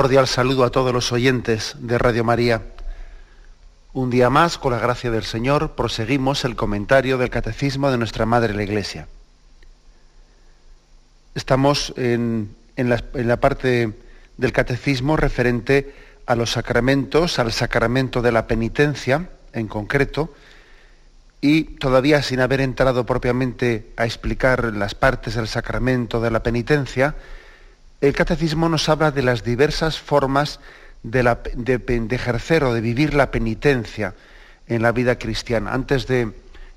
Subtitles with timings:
[0.00, 2.62] Cordial saludo a todos los oyentes de Radio María.
[3.92, 8.24] Un día más, con la gracia del Señor, proseguimos el comentario del Catecismo de nuestra
[8.24, 9.08] Madre la Iglesia.
[11.34, 13.92] Estamos en, la, en la parte
[14.38, 20.32] del Catecismo referente a los sacramentos, al sacramento de la penitencia en concreto,
[21.42, 27.16] y todavía sin haber entrado propiamente a explicar las partes del sacramento de la penitencia,
[28.00, 30.60] el catecismo nos habla de las diversas formas
[31.02, 34.14] de, ejercer o de vivir la penitencia
[34.66, 35.72] en la vida cristiana.
[35.72, 36.32] Antes de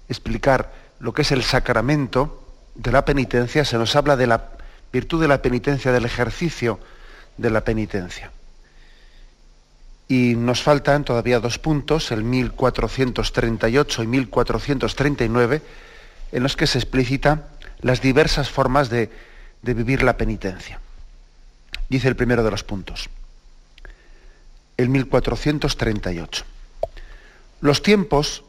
[0.09, 2.43] explicar lo que es el sacramento
[2.75, 4.49] de la penitencia, se nos habla de la
[4.91, 6.79] virtud de la penitencia, del ejercicio
[7.37, 8.31] de la penitencia.
[10.09, 15.61] Y nos faltan todavía dos puntos, el 1438 y 1439,
[16.33, 17.45] en los que se explicitan
[17.79, 19.09] las diversas formas de
[19.61, 20.82] vivir la penitencia
[21.89, 23.09] dice el primero de los puntos.
[24.77, 26.45] El 1438.
[27.61, 28.43] Los tiempos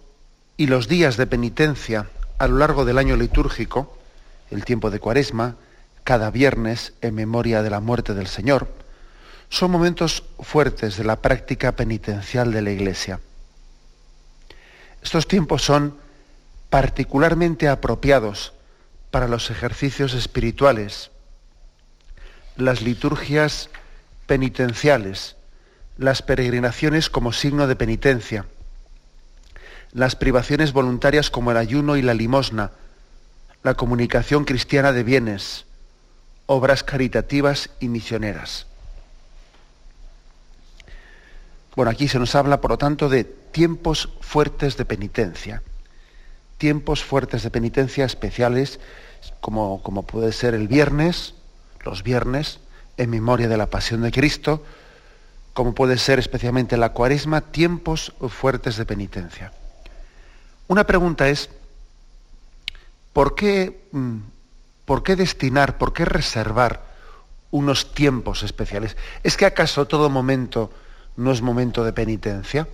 [0.56, 2.08] y los días de penitencia
[2.38, 3.96] a lo largo del año litúrgico,
[4.50, 5.56] el tiempo de cuaresma,
[6.02, 8.68] cada viernes en memoria de la muerte del Señor,
[9.48, 13.20] son momentos fuertes de la práctica penitencial de la Iglesia.
[15.02, 15.96] Estos tiempos son
[16.70, 18.52] particularmente apropiados
[19.10, 21.10] para los ejercicios espirituales,
[22.56, 23.70] las liturgias
[24.26, 25.36] penitenciales,
[25.98, 28.46] las peregrinaciones como signo de penitencia,
[29.92, 32.72] las privaciones voluntarias como el ayuno y la limosna,
[33.62, 35.66] la comunicación cristiana de bienes,
[36.46, 38.66] obras caritativas y misioneras.
[41.76, 45.62] Bueno, aquí se nos habla, por lo tanto, de tiempos fuertes de penitencia,
[46.58, 48.78] tiempos fuertes de penitencia especiales,
[49.40, 51.34] como, como puede ser el viernes,
[51.84, 52.60] los viernes
[52.96, 54.62] en memoria de la pasión de Cristo,
[55.52, 59.52] como puede ser especialmente la cuaresma, tiempos fuertes de penitencia.
[60.66, 61.50] Una pregunta es,
[63.12, 64.18] ¿por qué, mm,
[64.84, 66.82] ¿por qué destinar, por qué reservar
[67.50, 68.96] unos tiempos especiales?
[69.22, 70.72] ¿Es que acaso todo momento
[71.16, 72.66] no es momento de penitencia?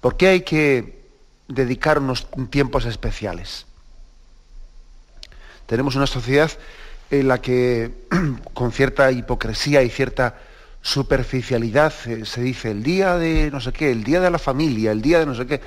[0.00, 1.00] ¿Por qué hay que
[1.48, 3.66] dedicar unos tiempos especiales?
[5.66, 6.50] Tenemos una sociedad
[7.10, 8.06] en la que
[8.54, 10.36] con cierta hipocresía y cierta
[10.82, 14.92] superficialidad eh, se dice el día de no sé qué, el día de la familia,
[14.92, 15.60] el día de no sé qué,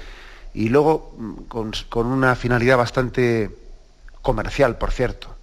[0.54, 3.52] y luego mm, con, una finalidad bastante
[4.22, 5.36] comercial, por cierto,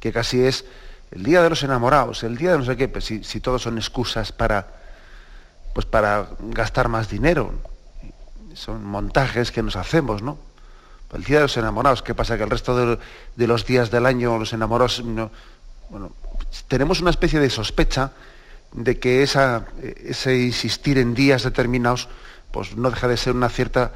[0.00, 0.64] que casi es
[1.10, 3.62] el día de los enamorados, el día de no sé qué, pues si, si todos
[3.62, 4.66] son excusas para,
[5.72, 7.54] pues para gastar más dinero,
[8.54, 10.38] son montajes que nos hacemos, ¿no?
[11.16, 12.36] El día de los enamorados, ¿qué pasa?
[12.36, 12.98] Que el resto
[13.36, 15.02] de, los días del año los enamorados,
[15.90, 16.12] bueno,
[16.68, 18.12] tenemos una especie de sospecha
[18.72, 22.08] de que esa, ese insistir en días determinados,
[22.50, 23.92] pues no deja de ser una cierta,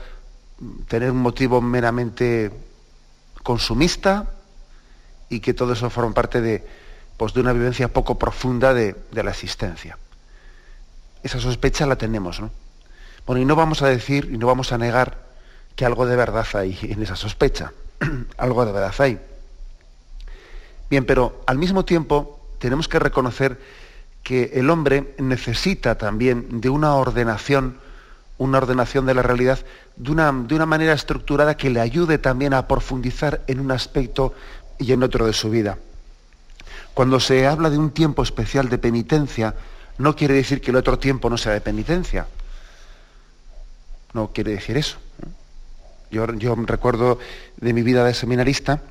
[0.88, 2.50] tener un motivo meramente
[3.42, 4.30] consumista
[5.28, 6.66] y que todo eso forma parte de,
[7.16, 9.98] pues de una vivencia poco profunda de, de la existencia.
[11.22, 12.50] Esa sospecha la tenemos, ¿no?
[13.27, 15.29] Bueno, y no vamos a decir y no vamos a negar
[15.80, 17.72] que algo de verdad hay en esa sospecha,
[18.36, 19.18] algo de verdad hay.
[20.91, 23.59] Bien, pero al mismo tiempo tenemos que reconocer
[24.22, 27.78] que el hombre necesita también de una ordenación,
[28.36, 29.60] una ordenación de la realidad
[29.97, 34.34] de una, de una manera estructurada que le ayude también a profundizar en un aspecto
[34.78, 35.78] y en otro de su vida.
[36.92, 39.54] Cuando se habla de un tiempo especial de penitencia,
[39.97, 42.26] no quiere decir que el otro tiempo no sea de penitencia.
[44.12, 44.98] No quiere decir eso.
[46.10, 47.18] Yo, recuerdo
[47.57, 48.83] de mi vida de seminarista,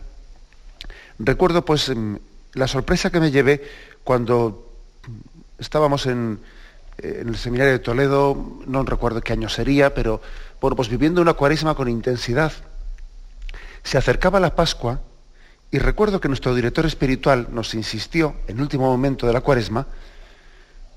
[1.18, 2.18] recuerdo pues em,
[2.54, 3.62] la sorpresa que me llevé
[4.06, 4.72] cuando
[5.58, 6.40] estábamos en,
[6.98, 10.22] el seminario de Toledo, no recuerdo qué año sería, pero
[10.62, 12.52] bueno, pues viviendo una cuaresma con intensidad.
[13.84, 15.02] Se acercaba la Pascua
[15.72, 19.88] y recuerdo que nuestro director espiritual nos insistió en el último momento de la cuaresma,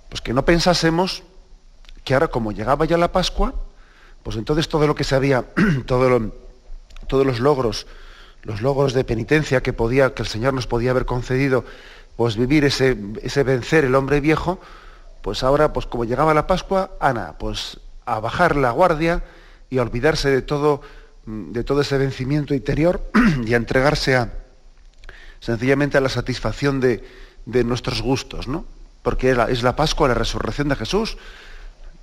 [0.08, 1.22] pues que no pensásemos
[2.04, 3.54] que ahora como llegaba ya la Pascua,
[4.22, 5.16] pues entonces todo lo que se
[5.86, 7.86] todos los logros,
[8.42, 11.64] los logros de penitencia que, podía, que el Señor nos podía haber concedido,
[12.16, 14.60] pues vivir ese, ese vencer el hombre viejo,
[15.22, 19.22] pues ahora, pues como llegaba la Pascua, Ana, pues a bajar la guardia
[19.70, 20.82] y a olvidarse de todo,
[21.26, 23.02] de todo ese vencimiento interior
[23.46, 24.32] y a entregarse a,
[25.40, 27.04] sencillamente a la satisfacción de,
[27.46, 28.64] de nuestros gustos, ¿no?
[29.02, 31.16] Porque es la, es la, Pascua, la resurrección de Jesús.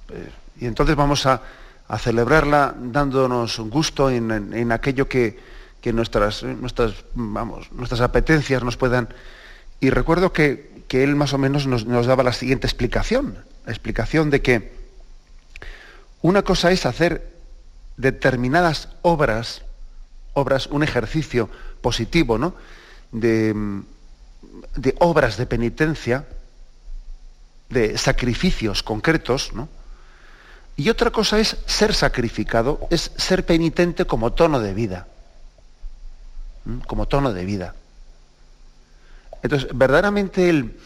[0.10, 0.30] Eh,
[0.62, 1.42] y entonces vamos a,
[1.90, 5.40] a celebrarla dándonos gusto en, en, aquello que,
[5.82, 9.10] que, nuestras, nuestras, vamos, nuestras apetencias nos puedan...
[9.80, 13.72] Y recuerdo que, que él más o menos nos, nos daba la siguiente explicación, la
[13.72, 14.72] explicación de que
[16.22, 17.34] una cosa es hacer
[17.98, 19.64] determinadas obras,
[20.34, 21.50] obras, un ejercicio
[21.82, 22.54] positivo, ¿no?
[23.12, 23.56] De,
[24.76, 26.28] de obras de penitencia,
[27.70, 29.70] de sacrificios concretos, ¿no?
[30.80, 35.08] Y otra cosa es ser sacrificado, es ser penitente como tono de vida.
[36.88, 37.76] Como tono de vida.
[39.44, 40.80] Entonces, verdaderamente el,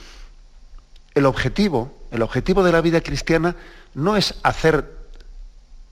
[1.14, 3.56] el objetivo, el objetivo de la vida cristiana
[3.94, 4.98] no es hacer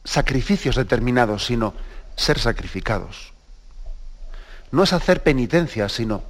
[0.03, 1.75] sacrificios determinados, sino
[2.15, 3.33] ser sacrificados.
[4.71, 6.24] No es hacer penitencia, sino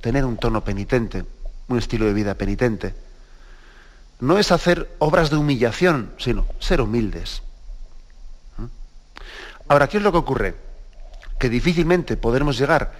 [0.00, 1.24] tener un tono penitente,
[1.66, 2.94] un estilo de vida penitente.
[4.20, 7.42] No es hacer obras de humillación, sino ser humildes.
[8.56, 8.64] ¿Mm?
[9.68, 10.54] Ahora, ¿qué es lo que ocurre?
[11.38, 12.92] Que difícilmente podremos llegar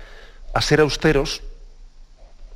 [0.55, 1.43] a ser austeros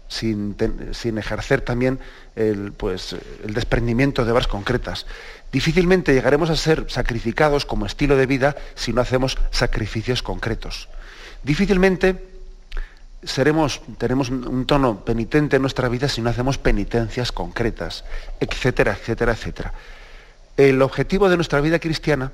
[0.09, 0.57] sin,
[0.93, 1.99] sin ejercer también
[2.37, 5.07] el, pues, el desprendimiento de obras concretas.
[5.51, 10.89] Difícilmente llegaremos a ser sacrificados como estilo de vida si no hacemos sacrificios concretos.
[11.43, 12.32] Difícilmente
[13.23, 18.05] seremos, tenemos un tono penitente en nuestra vida si no hacemos penitencias concretas,
[18.41, 19.73] etcétera, etcétera, etcétera.
[20.57, 22.33] El objetivo de nuestra vida cristiana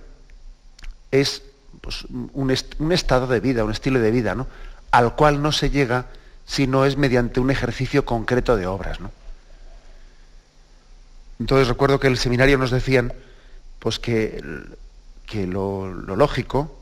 [1.11, 1.43] es
[1.81, 4.47] pues, un, un, estado de vida, un estilo de vida, ¿no?
[4.91, 6.07] al cual no se llega
[6.47, 9.01] si no es mediante un ejercicio concreto de obras.
[9.01, 9.11] ¿no?
[11.39, 13.13] Entonces recuerdo que en el seminario nos decían
[13.79, 14.43] pues que,
[15.27, 16.77] que lo, lo, lógico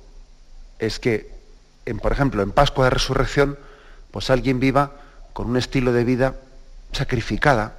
[0.78, 1.30] es que,
[1.84, 3.58] en, por ejemplo, en Pascua de Resurrección,
[4.10, 4.92] pues alguien viva
[5.32, 6.34] con un estilo de vida
[6.92, 7.74] sacrificada,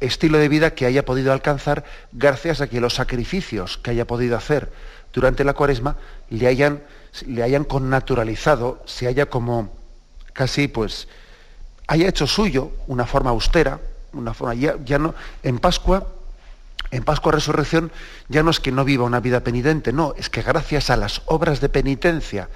[0.00, 4.36] estilo de vida que haya podido alcanzar gracias a que los sacrificios que haya podido
[4.36, 4.72] hacer
[5.12, 5.96] durante la cuaresma
[6.30, 6.82] le hayan,
[7.26, 9.72] le hayan connaturalizado, se haya como
[10.32, 11.08] casi pues
[11.86, 13.80] haya hecho suyo una forma austera,
[14.12, 16.06] una forma ya, ya no en Pascua
[16.90, 17.90] en Pascua Resurrección
[18.28, 21.22] ya no es que no viva una vida penitente, no, es que gracias a las
[21.26, 22.48] obras de penitencia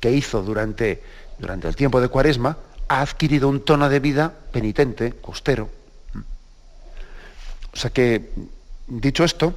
[0.00, 1.02] que hizo durante,
[1.38, 2.56] durante el tiempo de Cuaresma,
[2.88, 5.68] ha adquirido un tono de vida penitente, costero.
[7.72, 8.30] O sea que,
[8.86, 9.54] dicho esto,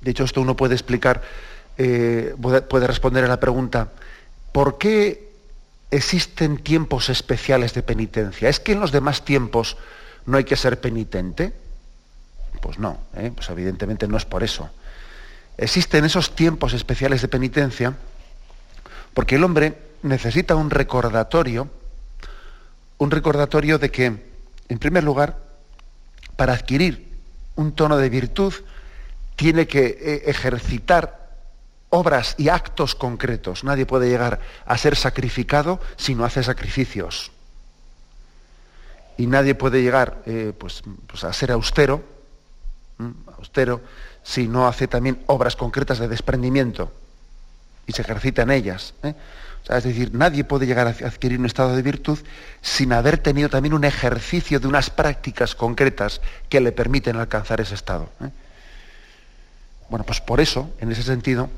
[0.00, 1.22] dicho esto, uno puede explicar,
[1.78, 2.34] eh,
[2.68, 3.90] puede responder a la pregunta,
[4.52, 5.32] ¿por qué
[5.90, 8.48] existen tiempos especiales de penitencia?
[8.48, 9.76] ¿Es que en los demás tiempos
[10.26, 11.52] no hay que ser penitente?
[12.60, 13.30] Pues no, ¿eh?
[13.34, 14.70] pues evidentemente no es por eso.
[15.56, 17.94] Existen esos tiempos especiales de penitencia
[19.14, 21.68] porque el hombre necesita un recordatorio,
[22.98, 24.06] un recordatorio de que,
[24.68, 25.38] en primer lugar,
[26.36, 27.08] para adquirir
[27.54, 28.52] un tono de virtud,
[29.36, 31.24] tiene que eh, ejercitar
[31.90, 33.62] obras y actos concretos.
[33.62, 37.30] Nadie puede llegar a ser sacrificado si no hace sacrificios.
[39.16, 42.02] Y nadie puede llegar eh, pues, pues a ser austero,
[43.38, 43.80] austero,
[44.24, 46.90] si no hace también obras concretas de desprendimiento
[47.86, 48.94] y se ejercita en ellas.
[49.02, 49.14] ¿eh?
[49.68, 52.18] Es decir, nadie puede llegar a adquirir un estado de virtud
[52.60, 57.74] sin haber tenido también un ejercicio de unas prácticas concretas que le permiten alcanzar ese
[57.74, 58.10] estado.
[58.20, 58.28] ¿eh?
[59.88, 61.48] Bueno, pues por eso, en ese sentido,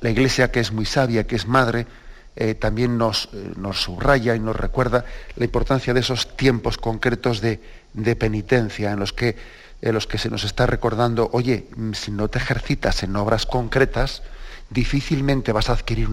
[0.00, 1.86] la Iglesia, que es muy sabia, que es madre,
[2.34, 5.04] eh, también nos, nos, subraya y nos recuerda
[5.36, 7.60] la importancia de esos tiempos concretos de,
[7.92, 9.36] de penitencia en los, que,
[9.82, 14.22] en los que se nos está recordando, oye, si no te ejercitas en obras concretas,
[14.70, 16.08] difícilmente vas a adquirir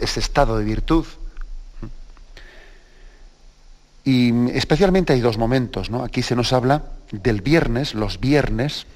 [0.00, 1.06] ese estado de virtud.
[4.04, 6.04] Y especialmente hay dos momentos, ¿no?
[6.04, 8.86] Aquí se nos habla del viernes, los viernes,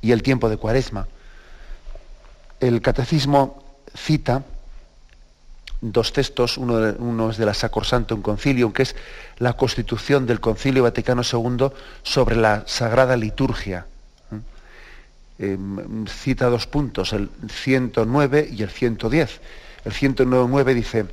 [0.00, 1.08] y el tiempo de cuaresma.
[2.60, 3.62] El catecismo
[3.94, 4.44] cita
[5.80, 8.96] dos textos, uno, de, uno es de la Sacrosantum Concilium, que es
[9.38, 11.68] la constitución del Concilio Vaticano II
[12.02, 13.86] sobre la Sagrada Liturgia
[15.38, 15.56] eh,
[16.08, 19.40] cita dos puntos, el 109 y el 110.
[19.84, 21.06] El 109 dice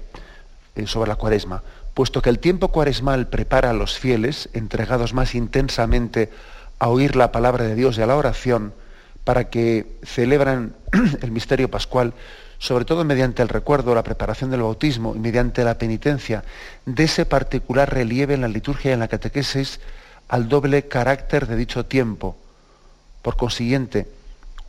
[0.76, 1.64] eh, sobre la cuaresma,
[1.94, 6.30] puesto que el tiempo cuaresmal prepara a los fieles, entregados más intensamente
[6.80, 8.74] a oír la palabra de Dios y a la oración
[9.24, 10.76] para que celebran
[11.22, 12.14] el misterio pascual,
[12.58, 16.44] sobre todo mediante el recuerdo, la preparación del bautismo y mediante la penitencia,
[16.86, 19.80] de ese particular relieve en la liturgia y en la catequesis
[20.28, 22.38] al doble carácter de dicho tiempo.
[23.26, 24.08] Por consiguiente,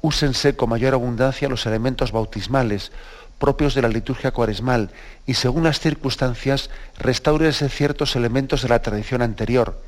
[0.00, 2.90] úsense con mayor abundancia los elementos bautismales
[3.38, 4.92] propios de la liturgia cuaresmal
[5.26, 9.78] y según las circunstancias restáurese ciertos elementos de la tradición anterior.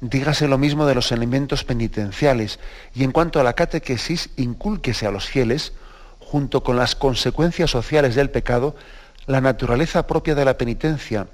[0.00, 2.60] Dígase lo mismo de los elementos penitenciales
[2.94, 5.72] y en cuanto a la catequesis, incúlquese a los fieles,
[6.20, 8.76] junto con las consecuencias sociales del pecado,
[9.26, 11.26] la naturaleza propia de la penitencia,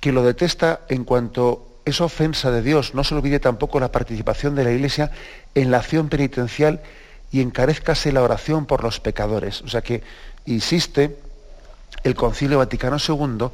[0.00, 2.94] que lo detesta en cuanto es ofensa de Dios.
[2.94, 5.10] No se olvide tampoco la participación de la Iglesia
[5.54, 6.82] en la acción penitencial
[7.32, 9.62] y encarezcase la oración por los pecadores.
[9.62, 10.02] O sea que
[10.44, 11.16] insiste
[12.04, 13.48] el Concilio Vaticano II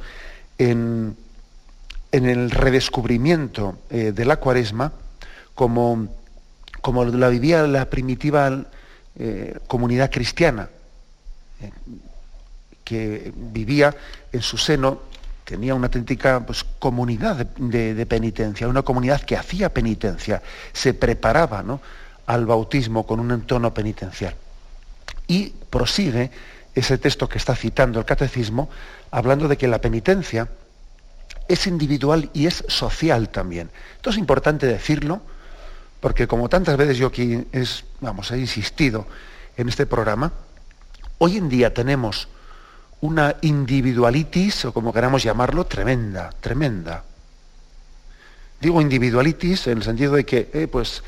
[0.57, 1.15] en
[2.13, 4.93] en el redescubrimiento eh, de la cuaresma
[5.55, 6.07] como,
[6.79, 8.65] como, la vivía la primitiva
[9.17, 10.69] eh, comunidad cristiana,
[11.59, 11.71] eh,
[12.83, 13.95] que vivía
[14.31, 15.01] en su seno,
[15.43, 21.63] tenía una auténtica pues, comunidad de, penitencia, una comunidad que hacía penitencia, se preparaba
[22.25, 24.35] al bautismo con un entorno penitencial.
[25.27, 26.31] Y prosigue
[26.75, 28.69] ese texto que está citando el catecismo,
[29.11, 30.47] hablando de que la penitencia,
[31.47, 33.69] es individual y es social también.
[33.95, 35.21] Esto es importante decirlo,
[35.99, 39.05] porque como tantas veces yo aquí es, vamos, he insistido
[39.57, 40.31] en este programa,
[41.17, 42.27] hoy en día tenemos
[43.03, 47.03] una individualitis, o como queramos llamarlo, tremenda, tremenda.
[48.61, 51.03] Digo individualitis en el sentido de que, eh, pues,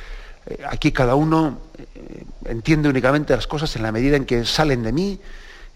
[0.46, 4.84] eh, aquí cada uno eh, entiende únicamente las cosas en la medida en que salen
[4.84, 5.22] de mí,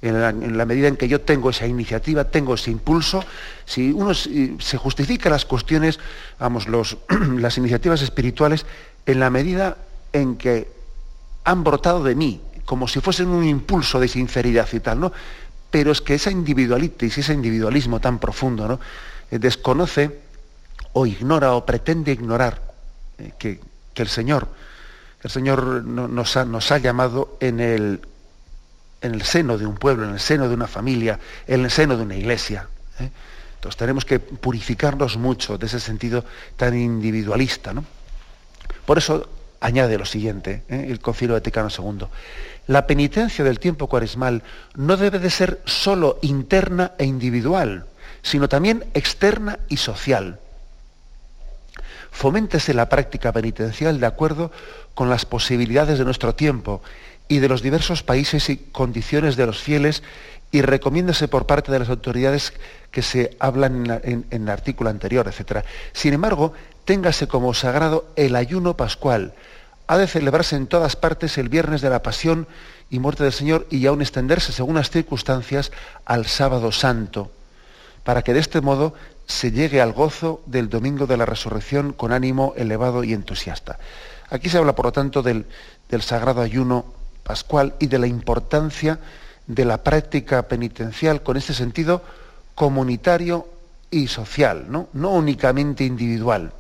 [0.02, 3.24] en la, medida en que yo tengo esa iniciativa, tengo ese impulso,
[3.66, 6.00] si uno se justifica las cuestiones,
[6.38, 6.68] vamos,
[7.38, 8.66] las iniciativas espirituales,
[9.06, 9.78] en la medida
[10.12, 10.68] en que
[11.46, 15.12] han brotado de mí, como si fuesen un impulso de sinceridad y tal, ¿no?
[15.72, 18.80] Pero es que esa individualitis, ese individualismo tan profundo, ¿no?
[19.32, 20.20] Eh, desconoce
[20.94, 22.62] o ignora o pretende ignorar
[23.18, 23.60] eh, que,
[23.96, 24.48] el Señor,
[25.22, 28.00] el Señor nos ha llamado en el
[29.02, 31.96] en el seno de un pueblo, en el seno de una familia, en el seno
[31.98, 32.68] de una iglesia.
[33.00, 33.10] ¿eh?
[33.56, 36.24] Entonces tenemos que purificarnos mucho de ese sentido
[36.56, 37.74] tan individualista.
[38.86, 39.30] Por eso
[39.60, 40.88] añade lo siguiente, ¿eh?
[40.90, 42.08] el Concilio Vaticano II.
[42.68, 44.44] La penitencia del tiempo cuaresmal
[44.76, 47.86] no debe de ser sólo interna e individual,
[48.22, 50.40] sino también externa y social.
[52.12, 54.52] Foméntese la práctica penitencial de acuerdo
[54.94, 56.82] con las posibilidades de nuestro tiempo
[57.28, 60.04] y de los diversos países y condiciones de los fieles
[60.52, 62.54] y recomiéndase por parte de las autoridades
[62.92, 65.64] que se hablan en, el artículo anterior, etc.
[65.94, 66.54] Sin embargo,
[66.90, 69.36] téngase como sagrado el ayuno pascual.
[69.86, 72.48] Ha de celebrarse en todas partes el viernes de la pasión
[72.90, 75.72] y muerte del Señor y aún extenderse, según las circunstancias,
[76.06, 77.30] al sábado santo,
[78.04, 78.96] para que de este modo
[79.28, 83.78] se llegue al gozo del domingo de la resurrección con ánimo elevado y entusiasta.
[84.32, 85.46] Aquí se habla, por lo tanto, del,
[85.92, 86.86] del sagrado ayuno
[87.22, 88.98] pascual y de la importancia
[89.46, 92.02] de la práctica penitencial con este sentido
[92.56, 93.48] comunitario
[93.92, 96.54] y social, no, no únicamente individual.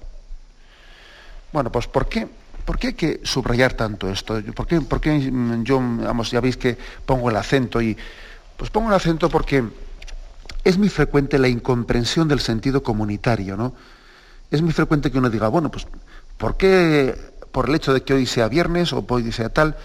[1.51, 2.27] Bueno, pues ¿por qué?
[2.65, 4.41] ¿Por qué hay que subrayar tanto esto?
[4.53, 5.31] ¿Por qué, por qué
[5.63, 7.97] yo, vamos, ya veis que pongo el acento y
[8.55, 9.63] pues pongo el acento porque
[10.63, 13.73] es muy frecuente la incomprensión del sentido comunitario, ¿no?
[14.51, 15.87] Es muy frecuente que uno diga, bueno, pues
[16.37, 17.15] ¿por qué
[17.51, 19.75] por el hecho de que hoy sea viernes o hoy sea tal,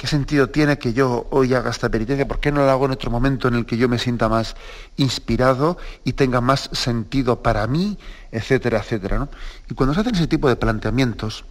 [0.00, 2.26] ¿Qué sentido tiene que yo hoy haga esta penitencia?
[2.26, 4.56] ¿Por qué no la hago en otro momento en el que yo me sienta más
[4.96, 7.98] inspirado y tenga más sentido para mí,
[8.32, 9.28] etcétera, etcétera?
[9.68, 11.44] Y cuando se hacen ese tipo de planteamientos,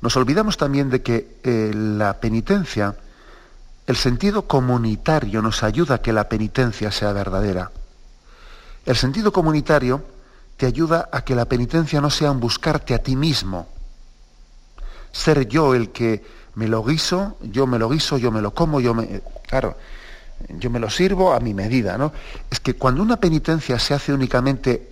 [0.00, 2.96] nos olvidamos también de que eh, la penitencia,
[3.86, 7.70] el sentido comunitario nos ayuda a que la penitencia sea verdadera.
[8.86, 10.02] El sentido comunitario
[10.56, 13.68] te ayuda a que la penitencia no sea un buscarte a ti mismo,
[15.12, 18.80] ser yo el que me lo guiso, yo me lo guiso, yo me lo como,
[18.80, 19.22] yo me...
[19.46, 19.76] Claro,
[20.48, 22.12] yo me lo sirvo a mi medida, ¿no?
[22.50, 24.88] Es que cuando una penitencia se hace únicamente,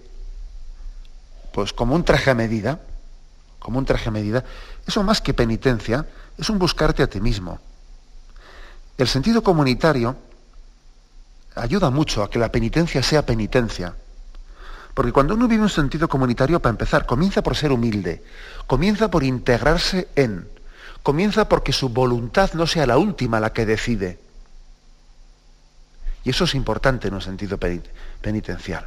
[1.53, 2.81] pues como un traje a medida,
[3.59, 4.45] como un traje a medida,
[4.87, 7.59] eso más que penitencia, es un buscarte a ti mismo.
[8.97, 10.17] El sentido comunitario
[11.55, 13.95] ayuda mucho a que la penitencia sea penitencia.
[14.95, 18.23] Porque cuando uno vive un sentido comunitario, para empezar, comienza por ser humilde,
[18.67, 20.49] comienza por integrarse en,
[21.03, 24.19] comienza porque su voluntad no sea la última la que decide.
[26.25, 27.59] Y eso es importante en un sentido
[28.21, 28.87] penitencial.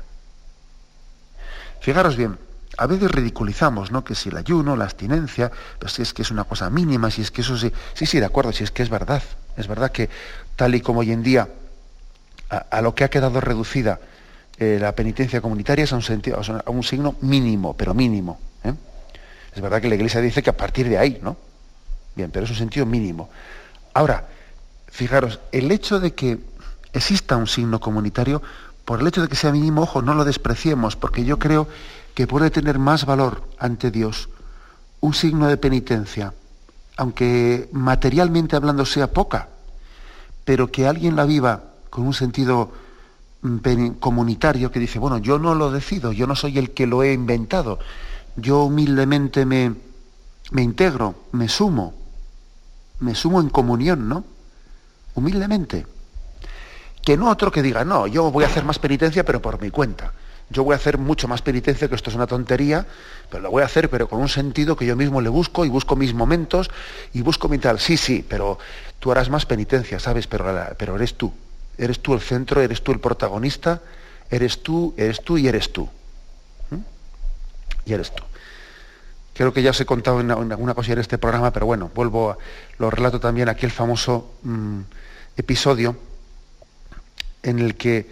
[1.80, 2.38] Fijaros bien,
[2.78, 4.04] a veces ridiculizamos, ¿no?
[4.04, 7.22] Que si el ayuno, la abstinencia, pues si es que es una cosa mínima, si
[7.22, 9.24] es que eso sí, sí, sí, de acuerdo, si es que es verdad.
[9.58, 10.10] Es verdad que
[10.56, 11.50] tal y como hoy en día
[12.50, 14.00] a, lo que ha quedado reducida
[14.58, 18.40] eh, la penitencia comunitaria es a un, sentido, a un signo mínimo, pero mínimo.
[18.64, 18.74] ¿eh?
[19.56, 21.36] Es verdad que la Iglesia dice que a partir de ahí, ¿no?
[22.16, 23.30] Bien, pero es un sentido mínimo.
[23.94, 24.28] Ahora,
[24.88, 26.40] fijaros, el hecho de que
[26.94, 28.42] exista un signo comunitario,
[28.86, 31.68] por el hecho de que sea mínimo, ojo, no lo despreciemos, porque yo creo
[32.14, 34.30] que puede tener más valor ante Dios
[35.00, 36.34] un signo de penitencia,
[36.98, 39.50] aunque materialmente hablando sea poca,
[40.46, 42.72] pero que alguien la viva con un sentido
[43.42, 47.04] mm, comunitario que dice, bueno, yo no lo decido, yo no soy el que lo
[47.04, 47.80] he inventado,
[48.36, 49.74] yo humildemente me,
[50.52, 51.94] me integro, me sumo,
[53.02, 54.24] me sumo en comunión, ¿no?
[55.16, 55.86] Humildemente.
[57.04, 59.70] Que no otro que diga, no, yo voy a hacer más penitencia, pero por mi
[59.70, 60.14] cuenta
[60.52, 62.86] yo voy a hacer mucho más penitencia, que esto es una tontería,
[63.30, 65.70] pero lo voy a hacer, pero con un sentido que yo mismo le busco y
[65.70, 66.70] busco mis momentos
[67.14, 67.80] y busco mi tal.
[67.80, 68.60] Sí, sí, pero
[69.00, 70.28] tú harás más penitencia, ¿sabes?
[70.28, 70.46] Pero,
[70.78, 71.34] pero eres tú.
[71.78, 73.82] Eres tú el centro, eres tú el protagonista,
[74.30, 75.90] eres tú, eres tú y eres tú.
[76.70, 76.80] ¿Mm?
[77.86, 78.24] Y eres tú.
[79.42, 82.30] Creo que ya os he contado en alguna cosa en este programa, pero bueno, vuelvo,
[82.30, 82.38] a,
[82.78, 84.82] lo relato también aquí el famoso mm,
[85.36, 85.98] episodio
[87.42, 88.08] en el que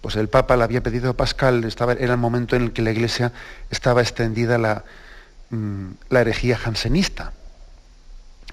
[0.00, 2.82] pues el Papa le había pedido a Pascal, estaba, era el momento en el que
[2.82, 3.30] la Iglesia
[3.70, 4.82] estaba extendida la,
[5.50, 7.32] mm, la herejía jansenista,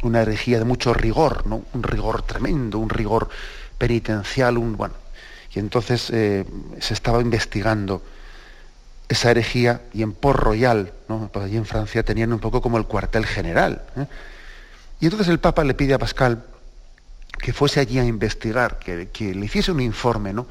[0.04, 1.64] una herejía de mucho rigor, ¿no?
[1.74, 3.30] un rigor tremendo, un rigor
[3.80, 4.94] penitencial, un bueno.
[5.56, 6.46] Y entonces eh,
[6.80, 8.04] se estaba investigando
[9.10, 11.30] esa herejía y en Port Royal, ¿no?
[11.34, 13.82] pues allí en Francia tenían un poco como el cuartel general.
[13.98, 14.06] ¿eh?
[15.02, 16.46] Y entonces el Papa le pide a Pascal
[17.40, 20.46] que fuese allí a investigar, que, que le hiciese un informe, ¿no?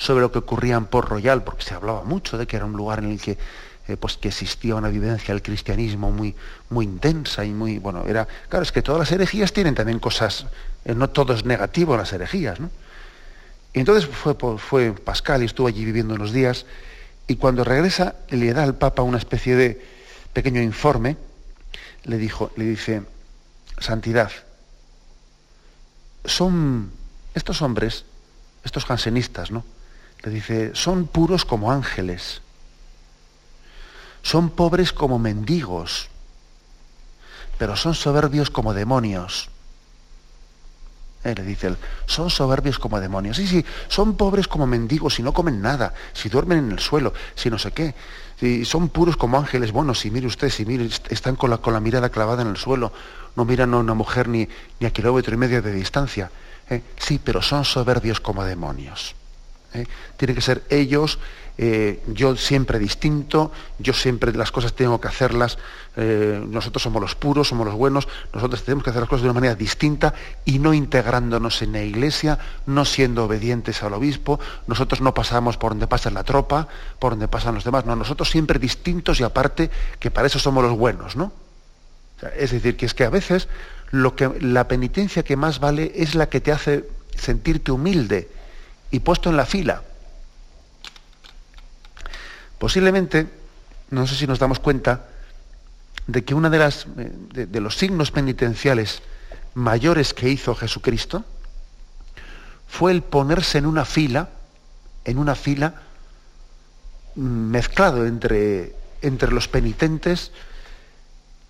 [0.00, 2.72] sobre lo que ocurría en Port Royal, porque se hablaba mucho de que era un
[2.72, 3.36] lugar en el que,
[3.86, 6.34] eh, pues, que existía una vivencia del cristianismo muy,
[6.70, 10.46] muy intensa y muy, bueno, era, claro, es que todas las herejías tienen también cosas,
[10.86, 12.70] eh, no todo es negativo las herejías, ¿no?
[13.74, 16.64] Y entonces fue, fue Pascal y estuvo allí viviendo unos días,
[17.30, 19.80] y cuando regresa le da al Papa una especie de
[20.32, 21.16] pequeño informe,
[22.02, 23.04] le, dijo, le dice,
[23.78, 24.32] Santidad,
[26.24, 26.90] son
[27.32, 28.04] estos hombres,
[28.64, 29.62] estos jansenistas, ¿no?
[30.24, 32.42] Le dice, son puros como ángeles,
[34.22, 36.08] son pobres como mendigos,
[37.58, 39.50] pero son soberbios como demonios.
[41.22, 43.36] Eh, le dice él, son soberbios como demonios.
[43.36, 47.12] Sí, sí, son pobres como mendigos y no comen nada, si duermen en el suelo,
[47.34, 47.94] si no sé qué.
[48.38, 49.70] Si son puros como ángeles.
[49.70, 52.56] Bueno, si mire usted, si mire, están con la, con la mirada clavada en el
[52.56, 52.90] suelo,
[53.36, 56.30] no miran a una mujer ni, ni a kilómetro y medio de distancia.
[56.70, 59.14] Eh, sí, pero son soberbios como demonios.
[59.74, 59.86] ¿eh?
[60.16, 61.18] Tiene que ser ellos,
[61.62, 65.58] eh, yo siempre distinto, yo siempre las cosas tengo que hacerlas,
[65.94, 69.28] eh, nosotros somos los puros, somos los buenos, nosotros tenemos que hacer las cosas de
[69.28, 70.14] una manera distinta
[70.46, 75.72] y no integrándonos en la iglesia, no siendo obedientes al obispo, nosotros no pasamos por
[75.72, 76.66] donde pasa la tropa,
[76.98, 80.64] por donde pasan los demás, no, nosotros siempre distintos y aparte que para eso somos
[80.64, 81.30] los buenos, ¿no?
[82.38, 83.48] es decir, que es que a veces
[83.90, 88.30] lo que, la penitencia que más vale es la que te hace sentirte humilde,
[88.90, 89.82] y puesto en la fila.
[92.60, 93.26] Posiblemente,
[93.88, 95.06] no sé si nos damos cuenta,
[96.06, 97.10] de que uno de, las, eh,
[97.46, 99.00] de, los signos penitenciales
[99.54, 101.24] mayores que hizo Jesucristo
[102.68, 104.28] fue el ponerse en una fila,
[105.06, 105.80] en una fila
[107.14, 110.30] mm, mezclado entre, entre los penitentes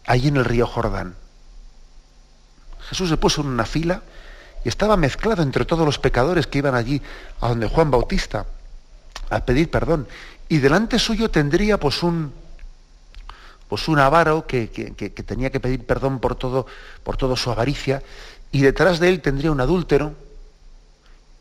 [0.06, 1.16] allí en el río Jordán.
[2.88, 4.02] Jesús se puso en una fila
[4.64, 7.02] y estaba mezclado entre todos los pecadores que iban allí
[7.40, 8.46] a donde Juan Bautista
[9.28, 10.06] a pedir perdón.
[10.50, 12.32] Y delante suyo tendría pues un,
[13.68, 14.66] pues un avaro que,
[15.24, 16.66] tenía que pedir perdón por todo,
[17.04, 18.02] por su avaricia,
[18.50, 20.12] y detrás de él tendría un adúltero,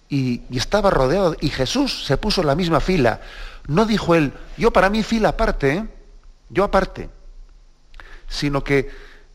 [0.10, 3.22] y, estaba rodeado, y Jesús se puso en la misma fila.
[3.68, 5.88] No dijo él, yo para mí fila aparte, ¿eh?
[6.52, 7.10] yo aparte,
[8.28, 8.92] sino que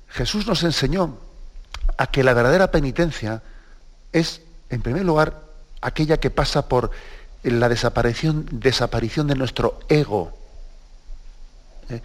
[0.09, 1.19] Jesús nos enseñó
[1.99, 3.43] a que la verdadera penitencia
[4.13, 5.43] es, en primer lugar,
[5.81, 6.93] aquella que pasa por
[7.45, 10.33] la desaparición, desaparición de nuestro ego,
[11.91, 12.01] ¿eh?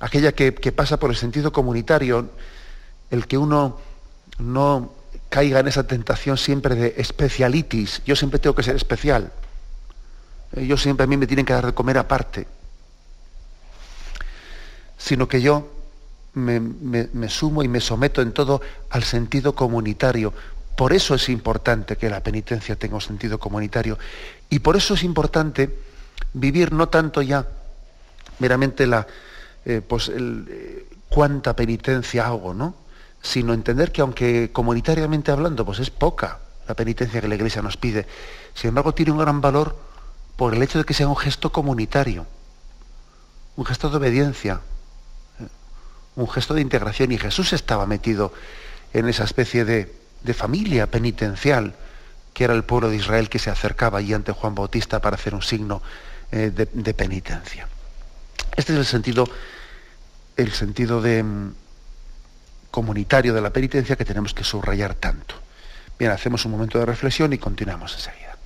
[0.00, 2.30] aquella que, pasa por el sentido comunitario,
[3.10, 3.78] el que uno
[4.38, 4.92] no
[5.28, 9.30] caiga en esa tentación siempre de especialitis, yo siempre tengo que ser especial,
[10.56, 10.66] ¿eh?
[10.66, 12.46] yo siempre a mí me tienen que dar de comer aparte,
[14.96, 15.68] sino que yo
[16.34, 20.32] me, sumo y me someto en todo al sentido comunitario,
[20.76, 23.98] por eso es importante que la penitencia tenga un sentido comunitario.
[24.50, 25.74] Y por eso es importante
[26.32, 27.46] vivir no tanto ya
[28.38, 29.06] meramente la,
[29.64, 30.10] eh, pues
[31.08, 32.74] cuánta penitencia hago, ¿no?
[33.22, 37.76] Sino entender que aunque comunitariamente hablando, pues es poca la penitencia que la Iglesia nos
[37.76, 38.06] pide,
[38.54, 39.76] sin embargo tiene un gran valor
[40.36, 42.26] por el hecho de que sea un gesto comunitario,
[43.56, 44.60] un gesto de obediencia,
[46.16, 47.12] un gesto de integración.
[47.12, 48.32] Y Jesús estaba metido
[48.92, 50.00] en esa especie de,
[50.34, 51.74] familia penitencial
[52.32, 55.34] que era el pueblo de Israel que se acercaba allí ante Juan Bautista para hacer
[55.34, 55.82] un signo
[56.32, 57.68] eh, de, penitencia.
[58.56, 59.28] Este es el sentido,
[60.36, 61.54] el sentido de, mm,
[62.70, 65.34] comunitario de la penitencia que tenemos que subrayar tanto.
[65.98, 68.36] Bien, hacemos un momento de reflexión y continuamos enseguida.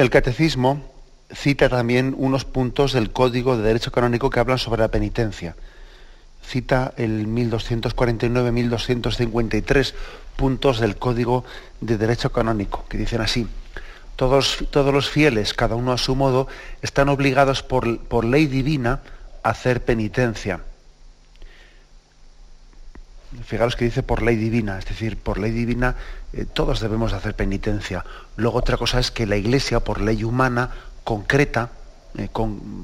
[0.00, 0.80] El catecismo
[1.30, 5.56] cita también unos puntos del Código de Derecho Canónico que hablan sobre la penitencia.
[6.42, 9.92] Cita el 1249-1253
[10.36, 11.44] puntos del Código
[11.82, 13.46] de Derecho Canónico, que dicen así.
[14.16, 16.48] Todos, todos los fieles, cada uno a su modo,
[16.80, 19.02] están obligados por, por ley divina
[19.42, 20.60] a hacer penitencia
[23.44, 25.94] Fijaros que dice por ley divina, es decir, por ley divina
[26.32, 28.04] eh, todos debemos hacer penitencia.
[28.36, 30.70] Luego otra cosa es que la Iglesia, por ley humana,
[31.04, 31.70] concreta,
[32.18, 32.28] eh,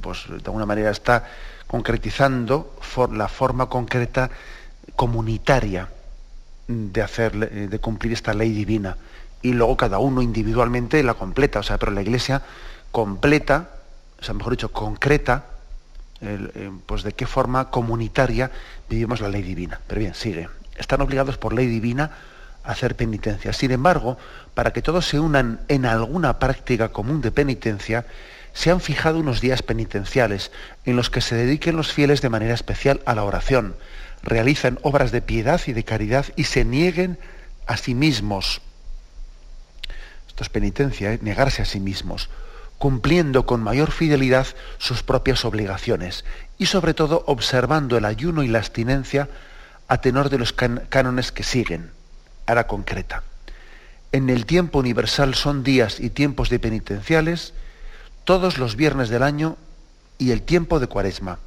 [0.00, 1.24] pues, de alguna manera está
[1.66, 2.78] concretizando
[3.12, 4.30] la forma concreta
[4.94, 5.88] comunitaria
[6.68, 8.96] de, hacer, eh, de cumplir esta ley divina.
[9.42, 12.42] Y luego cada uno individualmente la completa, o sea, pero la Iglesia
[12.92, 13.70] completa,
[14.20, 15.55] o sea, mejor dicho, concreta
[16.20, 18.50] eh, pues de qué forma comunitaria
[18.88, 19.80] vivimos la ley divina.
[19.86, 20.48] Pero bien, sigue.
[20.76, 22.10] Están obligados por ley divina
[22.64, 23.52] a hacer penitencia.
[23.52, 24.16] Sin embargo,
[24.54, 28.06] para que todos se unan en alguna práctica común de penitencia,
[28.54, 30.50] se han fijado unos días penitenciales
[30.86, 33.76] en los que se dediquen los fieles de manera especial a la oración,
[34.22, 37.18] realizan obras de piedad y de caridad y se nieguen
[37.66, 38.62] a sí mismos.
[40.26, 41.18] Esto es penitencia, ¿eh?
[41.20, 42.30] negarse a sí mismos
[42.78, 44.46] cumpliendo con mayor fidelidad
[44.78, 46.24] sus propias obligaciones
[46.58, 49.28] y sobre todo observando el ayuno y la abstinencia
[49.88, 51.90] a tenor de los cánones que siguen.
[52.46, 53.22] Ahora concreta.
[54.12, 57.54] En el tiempo universal son días y tiempos de penitenciales,
[58.24, 59.56] todos los viernes del año
[60.18, 61.38] y el tiempo de cuaresma.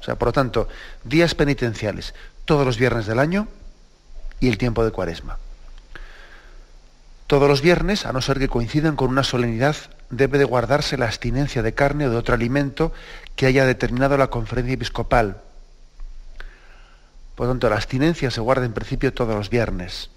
[0.00, 0.68] O sea, por lo tanto,
[1.04, 3.48] días penitenciales todos los viernes del año
[4.40, 5.38] y el tiempo de cuaresma.
[7.26, 9.76] Todos los viernes, a no ser que coincidan con una solemnidad,
[10.10, 12.92] debe de guardarse la abstinencia de carne o de otro alimento
[13.34, 15.38] que haya determinado la conferencia episcopal.
[17.34, 20.10] Por lo tanto, la abstinencia se guarda en principio todos los viernes.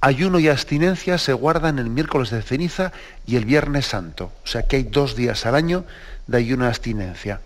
[0.00, 2.92] Ayuno y abstinencia se guardan el miércoles de ceniza
[3.26, 4.32] y el viernes santo.
[4.44, 5.84] O sea que hay dos días al año
[6.26, 7.40] de ayuno y abstinencia.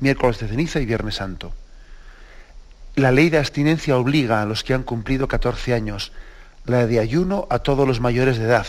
[0.00, 1.54] Miércoles de ceniza y viernes santo.
[2.96, 6.12] La ley de abstinencia obliga a los que han cumplido 14 años
[6.66, 8.66] la de ayuno a todos los mayores de edad,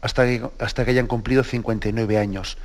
[0.00, 2.56] hasta que, hasta que hayan cumplido 59 años.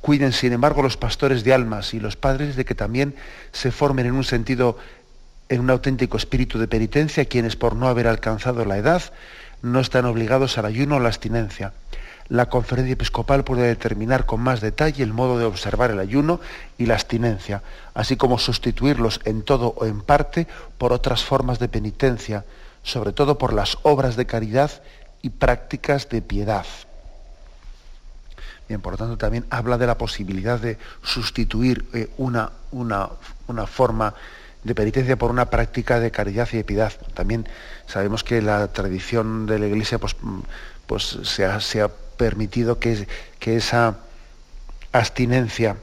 [0.00, 3.14] Cuiden, sin embargo, los pastores de almas y los padres de que también
[3.52, 4.76] se formen en un sentido,
[5.48, 9.02] en un auténtico espíritu de penitencia, quienes por no haber alcanzado la edad
[9.62, 11.72] no están obligados al ayuno o la abstinencia.
[12.28, 16.40] La conferencia episcopal puede determinar con más detalle el modo de observar el ayuno
[16.78, 17.62] y la abstinencia,
[17.94, 20.46] así como sustituirlos en todo o en parte
[20.78, 22.44] por otras formas de penitencia,
[22.82, 24.82] sobre todo por las obras de caridad
[25.22, 26.66] y prácticas de piedad.
[28.68, 33.10] Bien, por lo tanto, también habla de la posibilidad de sustituir eh, una, una,
[33.46, 34.14] una, forma
[34.64, 36.92] de penitencia por una práctica de caridad y de piedad.
[37.14, 37.48] También
[37.86, 40.16] sabemos que la tradición de la Iglesia pues,
[40.86, 43.08] pues se, ha, se, ha, permitido que,
[43.40, 43.96] que esa
[44.92, 45.76] abstinencia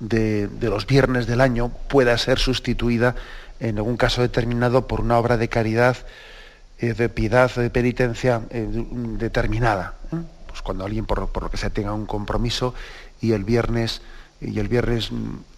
[0.00, 3.14] de, de, los viernes del año pueda ser sustituida
[3.60, 5.96] en algún caso determinado por una obra de caridad,
[6.82, 8.66] eh, de piedad, de penitencia eh,
[9.16, 9.94] determinada.
[10.12, 10.16] ¿eh?
[10.48, 12.74] Pues cuando alguien por, lo que sea tenga un compromiso
[13.20, 14.02] y el viernes
[14.40, 15.10] y el viernes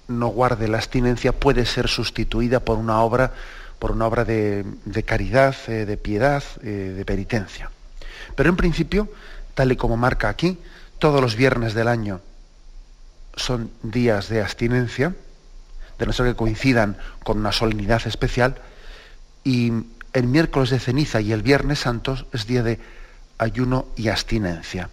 [0.06, 3.32] no guarde la abstinencia, puede ser sustituida por una obra,
[3.78, 7.70] por una obra de, de caridad, de piedad, de penitencia.
[8.36, 9.08] Pero en principio,
[9.54, 10.58] tal y como marca aquí,
[10.98, 12.20] todos los viernes del año
[13.34, 15.14] son días de abstinencia,
[15.98, 18.56] de no ser que coincidan con una solemnidad especial,
[19.44, 19.72] y
[20.14, 22.78] el miércoles de ceniza y el viernes santos es día de
[23.36, 24.88] ayuno y abstinencia.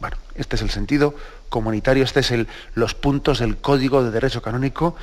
[0.00, 1.14] Bueno, este es el sentido
[1.50, 4.96] comunitario, este es el, los puntos del código de derecho canónico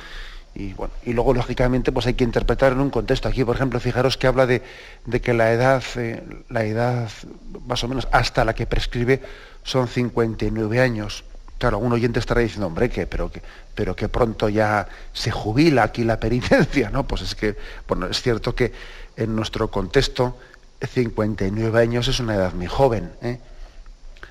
[0.54, 3.28] y, bueno, y luego lógicamente pues hay que interpretar en un contexto.
[3.28, 4.62] Aquí, por ejemplo, fijaros que habla de,
[5.06, 7.08] de que la edad, eh, la edad
[7.66, 9.22] más o menos hasta la que prescribe
[9.62, 11.24] son 59 años.
[11.58, 13.42] Claro, algún oyente estará diciendo, hombre, que, pero, que,
[13.74, 17.06] pero pronto ya se jubila aquí la penitencia, ¿no?
[17.06, 17.56] Pues es que,
[17.88, 18.72] bueno, es cierto que
[19.16, 20.36] en nuestro contexto
[20.86, 23.10] 59 años es una edad muy joven.
[23.22, 23.40] ¿eh?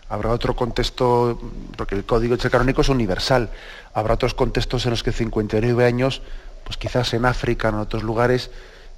[0.07, 1.39] Habrá otro contexto,
[1.75, 3.49] porque el código canónico es universal,
[3.93, 6.21] habrá otros contextos en los que 59 años,
[6.63, 8.51] pues quizás en África, en otros lugares,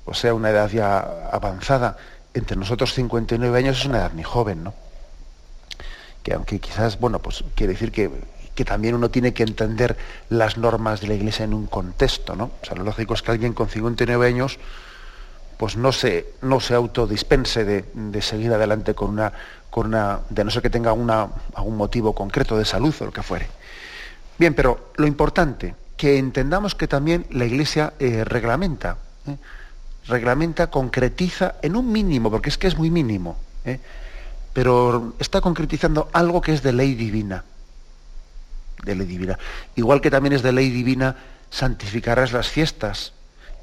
[0.06, 1.00] o sea, una edad ya
[1.32, 1.98] avanzada.
[2.36, 4.74] Entre nosotros 59 años es una edad muy joven, ¿no?
[6.30, 8.12] Que aunque quizás, bueno, pues quiere decir que,
[8.54, 9.98] que, también uno tiene que entender
[10.30, 12.52] las normas de la Iglesia en un contexto, ¿no?
[12.62, 14.60] O sea, lo lógico es que alguien con 59 años
[15.58, 19.34] pues no se, no se autodispense de, de seguir adelante con una,
[19.72, 23.12] con una, de no ser que tenga una, algún motivo concreto de salud o lo
[23.12, 23.48] que fuere.
[24.38, 29.36] Bien, pero lo importante, que entendamos que también la Iglesia eh, reglamenta, ¿eh?
[30.08, 33.80] reglamenta, concretiza en un mínimo, porque es que es muy mínimo, ¿eh?
[34.54, 37.44] Pero está concretizando algo que es de ley divina.
[38.84, 39.38] De ley divina.
[39.76, 41.16] Igual que también es de ley divina
[41.50, 43.14] santificarás las fiestas.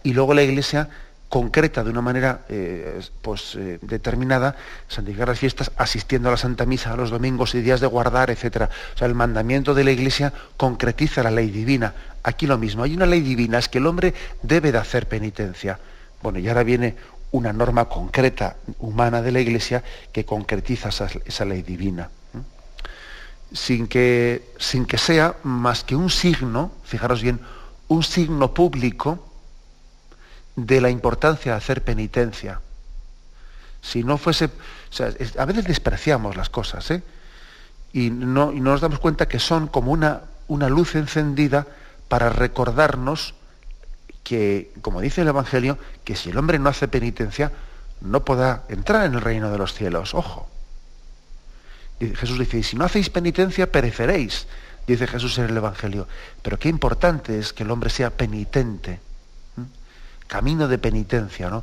[0.03, 0.89] Y luego la Iglesia
[1.29, 4.55] concreta de una manera eh, pues, eh, determinada
[4.89, 8.31] santificar las fiestas asistiendo a la Santa Misa a los domingos y días de guardar,
[8.31, 8.69] etc.
[8.95, 11.95] O sea, el mandamiento de la Iglesia concretiza la ley divina.
[12.23, 15.79] Aquí lo mismo, hay una ley divina, es que el hombre debe de hacer penitencia.
[16.23, 16.97] Bueno, y ahora viene
[17.33, 22.11] una norma concreta humana de la Iglesia que concretiza esa, ley divina.
[23.53, 27.41] Sin que, sin que sea más que un signo, fijaros bien,
[27.89, 29.25] un signo público
[30.57, 32.61] de la importancia de hacer penitencia.
[33.81, 34.51] Si no fuese,
[35.39, 37.03] a veces despreciamos las cosas, ¿eh?
[37.93, 41.67] y, no, y no nos damos cuenta que son como una, una luz encendida
[42.09, 43.35] para recordarnos
[44.27, 47.53] que, como dice el Evangelio, que si el hombre no hace penitencia,
[48.01, 50.15] no podrá entrar en el reino de los cielos.
[50.15, 50.51] Ojo.
[52.01, 54.49] Jesús dice, si no hacéis penitencia, pereceréis,
[54.85, 56.09] dice Jesús en el Evangelio.
[56.43, 58.99] Pero qué importante es que el hombre sea penitente.
[60.27, 61.63] Camino de penitencia, ¿no?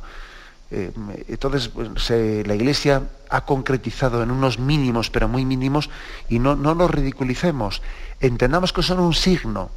[0.70, 0.90] Eh,
[1.28, 2.10] entonces, pues,
[2.46, 5.90] la Iglesia ha concretizado en unos mínimos, pero muy mínimos,
[6.30, 7.82] y no, no los ridiculicemos.
[8.20, 9.70] Entendamos que son un signo,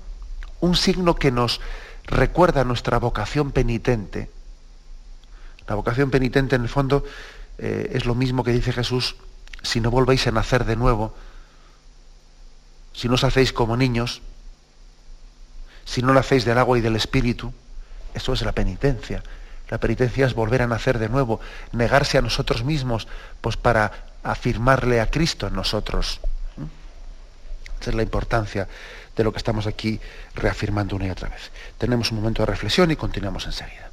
[0.61, 1.59] un signo que nos,
[2.07, 4.29] recuerda nuestra vocación penitente.
[5.67, 7.03] La vocación penitente en el fondo
[7.57, 9.17] eh, es lo mismo que dice Jesús,
[9.61, 11.13] si no volvéis a nacer de nueo,
[12.93, 14.21] si no os hacéis como niños,
[15.85, 17.53] si no lo hacéis del agua y del espíritu,
[18.13, 19.21] eso es la penitencia.
[19.69, 21.41] La penitencia es volver a nacer de nuevo,
[21.73, 23.07] negarse a nosotros mismos,
[23.41, 23.91] pues para
[24.23, 26.21] afirmarle a Cristo en nosotros.
[27.81, 28.67] Esa es la importancia
[29.17, 29.99] de lo que estamos aquí
[30.35, 31.51] reafirmando una y otra vez.
[31.77, 33.86] Tenemos un momento de reflexión y continuamos enseguida.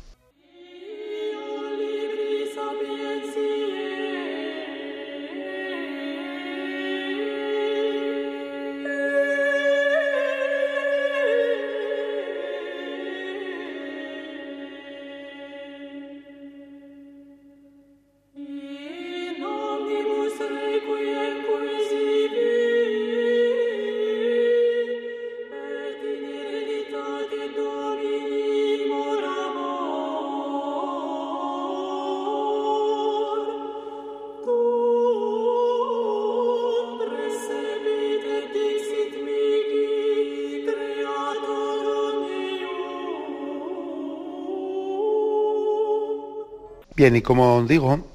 [47.05, 48.09] Bien, y como digo,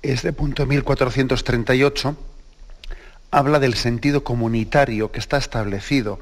[0.00, 2.16] este punto 1438
[3.32, 6.20] habla del sentido comunitario que está establecido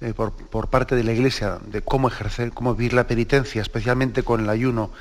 [0.00, 4.22] eh, por, por, parte de la Iglesia de cómo ejercer, cómo vivir la penitencia, especialmente
[4.22, 4.92] con el ayuno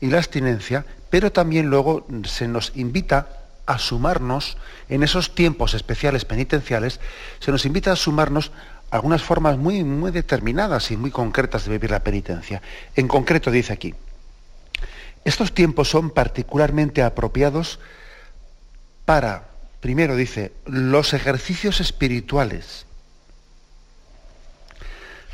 [0.00, 3.26] y la abstinencia, pero también luego se nos invita
[3.66, 7.00] a sumarnos en esos tiempos especiales penitenciales,
[7.40, 8.52] se nos invita a sumarnos
[8.92, 12.62] algunas formas muy, muy determinadas y muy concretas de vivir la penitencia.
[12.94, 13.92] En concreto dice aquí,
[15.24, 17.78] estos tiempos son particularmente apropiados
[19.04, 19.48] para,
[19.80, 22.86] primero dice, los ejercicios espirituales,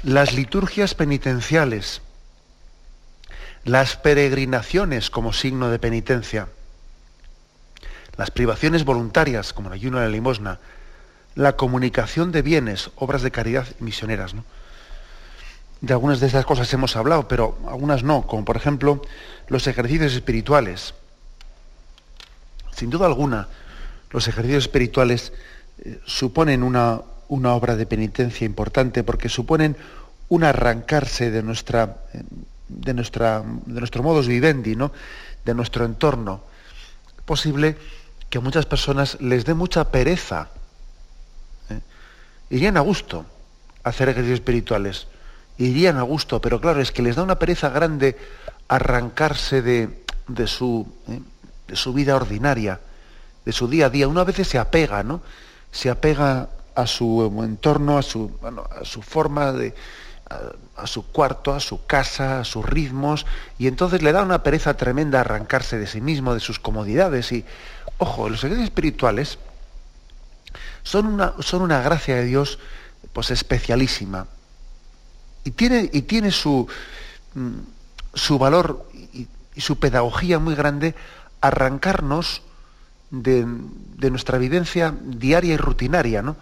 [0.02, 2.02] las liturgias penitenciales,
[3.64, 6.48] las peregrinaciones como signo de penitencia,
[8.16, 10.58] las privaciones voluntarias como el ayuno de la limosna,
[11.34, 14.34] la comunicación de bienes, obras de caridad misioneras.
[14.34, 14.44] ¿no?
[15.80, 19.02] De algunas de esas cosas hemos hablado, pero algunas no, como por ejemplo
[19.48, 20.94] los ejercicios espirituales.
[22.72, 23.48] Sin duda alguna,
[24.10, 25.32] los ejercicios espirituales
[25.84, 29.76] eh, suponen una, una, obra de penitencia importante porque suponen
[30.28, 32.22] un arrancarse de, nuestra, eh,
[32.68, 34.92] de, nuestra, de nuestro modus vivendi, ¿no?
[35.44, 36.42] de nuestro entorno.
[37.16, 37.76] Es posible
[38.28, 40.48] que a muchas personas les dé mucha pereza.
[41.70, 41.80] ¿eh?
[42.50, 43.24] Irían a gusto
[43.84, 45.06] hacer ejercicios espirituales.
[45.58, 48.16] Irían a gusto, pero claro, es que les da una pereza grande
[48.68, 51.20] arrancarse de, de, su, ¿eh?
[51.68, 52.80] de su vida ordinaria,
[53.44, 54.08] de su día a día.
[54.08, 55.22] Uno a veces se apega, ¿no?
[55.72, 59.74] Se apega a su entorno, a su, a su forma de,
[60.28, 63.24] a, a, su cuarto, a su casa, a sus ritmos,
[63.58, 67.32] y entonces le da una pereza tremenda arrancarse de sí mismo, de sus comodidades.
[67.32, 67.46] Y,
[67.98, 69.38] ojo, los secretos espirituales
[70.82, 72.58] son una, son una gracia de Dios
[73.12, 74.26] pues especialísima.
[75.46, 76.66] Y tiene, su,
[77.34, 79.28] mm, valor y,
[79.60, 80.96] su pedagogía muy grande
[81.40, 82.42] arrancarnos
[83.12, 83.46] de,
[84.10, 86.36] nuestra vivencia diaria y rutinaria, ¿no?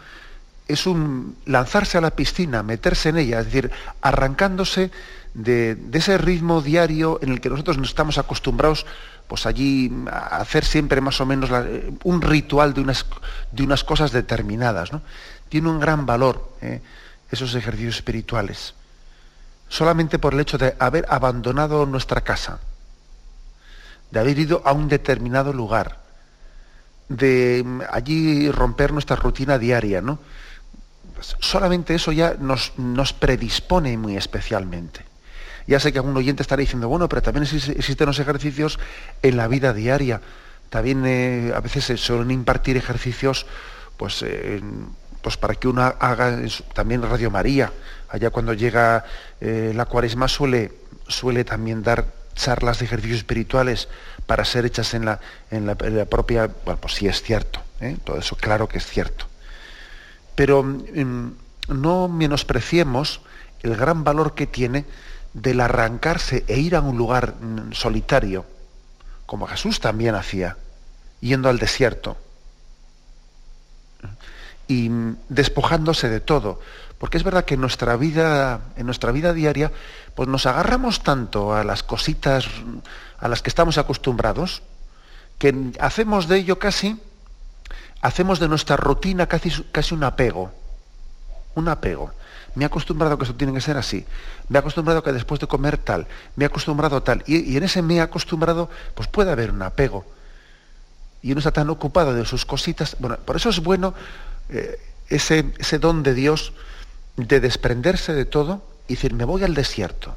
[0.67, 4.91] Es un lanzarse a la piscina, meterse en ella, es decir, arrancándose
[5.35, 8.87] de, ese ritmo diario en el que nosotros nos estamos acostumbrados
[9.29, 11.67] pues allí a hacer siempre más o menos la,
[12.05, 14.93] un ritual de unas, cosas determinadas.
[15.51, 16.81] Tiene un gran valor ¿eh?
[17.31, 18.75] esos ejercicios espirituales
[19.75, 22.61] solamente por el hecho de haber abandonado nuestra casa,
[24.13, 25.99] de haber ido a un determinado lugar,
[27.09, 30.21] de mm, allí romper nuestra rutina diaria, ¿no?
[31.41, 35.05] Solamente eso ya nos, nos, predispone muy especialmente.
[35.67, 38.79] Ya sé que algún oyente estará diciendo, bueno, pero también existen los ejercicios
[39.23, 40.21] en la vida diaria.
[40.71, 43.47] También eh, a veces se suelen impartir ejercicios
[43.97, 44.25] pues,
[45.21, 46.39] pues para que uno haga
[46.75, 47.73] también Radio María,
[48.15, 49.05] allá cuando llega
[49.41, 50.73] eh, la cuaresma suele,
[51.09, 52.07] suele también dar
[52.37, 53.89] charlas de ejercicios espirituales
[54.27, 57.97] para ser hechas en la, en la, propia, bueno, pues sí es cierto, ¿eh?
[58.05, 59.27] todo eso claro que es cierto.
[60.37, 61.33] Pero mm,
[61.69, 63.21] no menospreciemos
[63.65, 64.85] el gran valor que tiene
[65.33, 68.47] del arrancarse e ir a un lugar mm, solitario,
[69.27, 70.57] como Jesús también hacía,
[71.21, 72.17] yendo al desierto
[74.67, 76.61] y mm, despojándose de todo,
[77.05, 79.71] porque es verdad que en nuestra vida, en nuestra vida diaria,
[80.15, 82.47] pues nos agarramos tanto a las cositas
[83.19, 84.63] a las que estamos acostumbrados,
[85.37, 86.99] que hacemos de ello casi,
[88.01, 90.51] hacemos de nuestra rutina casi, casi un apego.
[91.55, 92.11] Un apego.
[92.55, 94.07] Me he acostumbrado a que eso tiene que ser así.
[94.49, 96.07] Me he acostumbrado a que después de comer tal.
[96.37, 97.23] Me he acostumbrado a tal.
[97.27, 100.07] Y, en ese me he acostumbrado, pues puede haber un apego.
[101.21, 102.97] Y uno está tan ocupado de sus cositas.
[102.99, 103.93] Bueno, por eso es bueno
[104.49, 104.81] eh,
[105.11, 106.55] ese, ese don de Dios
[107.17, 110.17] de desprenderse de todo y decir, me voy al desierto.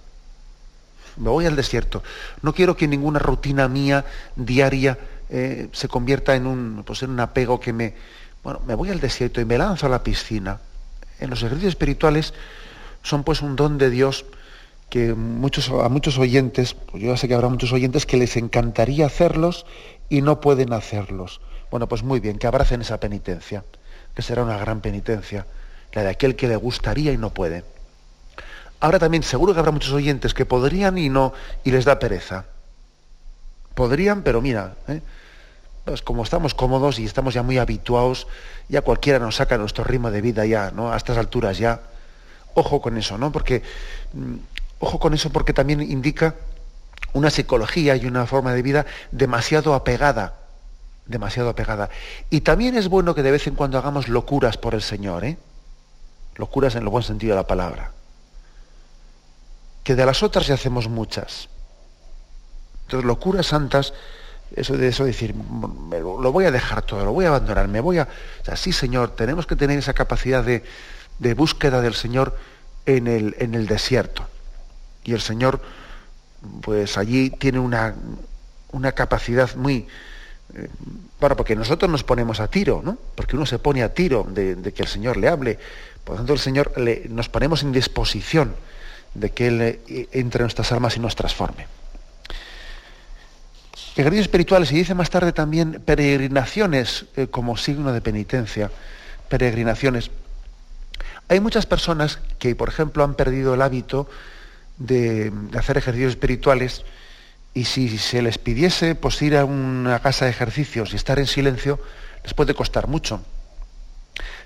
[1.18, 2.04] Me voy al desierto.
[2.42, 4.98] No quiero que ninguna rutina mía diaria
[5.30, 7.96] eh, se convierta en un, pues en un apego que me...
[8.44, 10.60] Bueno, me voy al desierto y me lanzo a la piscina.
[11.20, 12.34] En los ejercicios espirituales
[13.04, 14.26] son pues un don de Dios
[14.90, 18.38] que muchos, a muchos oyentes, pues yo ya sé que habrá muchos oyentes que les
[18.38, 19.66] encantaría hacerlos
[20.08, 21.42] y no pueden hacerlos.
[21.72, 23.66] Bueno, pues muy bien, que abracen esa penitencia,
[24.16, 25.46] que será una gran penitencia,
[25.94, 27.64] la de aquel que le gustaría y no puede.
[28.80, 31.34] Ahora también seguro que habrá muchos oyentes que podrían y no,
[31.64, 32.46] y les da pereza.
[33.74, 35.02] Podrían, pero mira, ¿eh?
[35.86, 38.28] pues como estamos cómodos y estamos ya muy habituados,
[38.70, 40.92] ya cualquiera nos saca nuestro ritmo de vida ya, ¿no?
[40.92, 41.82] A estas alturas ya.
[42.54, 43.32] Ojo con eso, ¿no?
[43.32, 43.64] Porque
[44.14, 44.36] mm,
[44.80, 46.36] ojo con eso porque también indica
[47.14, 50.34] una psicología y una forma de vida demasiado apegada,
[51.06, 51.90] demasiado apegada.
[52.30, 55.38] Y también es bueno que de vez en cuando hagamos locuras por el Señor, ¿eh?
[56.38, 57.92] Locuras en el buen sentido de la palabra.
[59.84, 61.50] Que de las otras ya hacemos muchas.
[62.86, 63.94] Entonces, locuras santas,
[64.56, 67.98] eso de eso decir, lo, voy a dejar todo, lo voy a abandonar, me voy
[67.98, 68.08] a...
[68.50, 70.64] O sí, Señor, tenemos que tener esa capacidad de,
[71.34, 72.38] búsqueda del Señor
[72.86, 74.26] en el, en el desierto.
[75.04, 75.62] Y el Señor,
[76.62, 77.96] pues allí tiene una,
[78.72, 79.88] una capacidad muy...
[80.54, 80.70] Eh,
[81.20, 82.98] bueno, porque nosotros nos ponemos a tiro, ¿no?
[83.16, 85.60] Porque uno se pone a tiro de, que el Señor le hable.
[86.04, 88.56] Por lo tanto, el Señor le, nos ponemos en disposición
[89.14, 91.66] de que Él eh, entre en nuestras almas y nos transforme.
[93.96, 98.70] Ejercicios espirituales, y dice más tarde también peregrinaciones eh, como signo de penitencia,
[99.28, 100.12] peregrinaciones.
[101.30, 104.08] Hay muchas personas que, por ejemplo, han perdido el hábito
[104.78, 106.86] de, hacer ejercicios espirituales
[107.58, 111.26] y si se les pidiese pues, ir a una casa de ejercicios y estar en
[111.26, 111.80] silencio,
[112.24, 113.20] les puede costar mucho.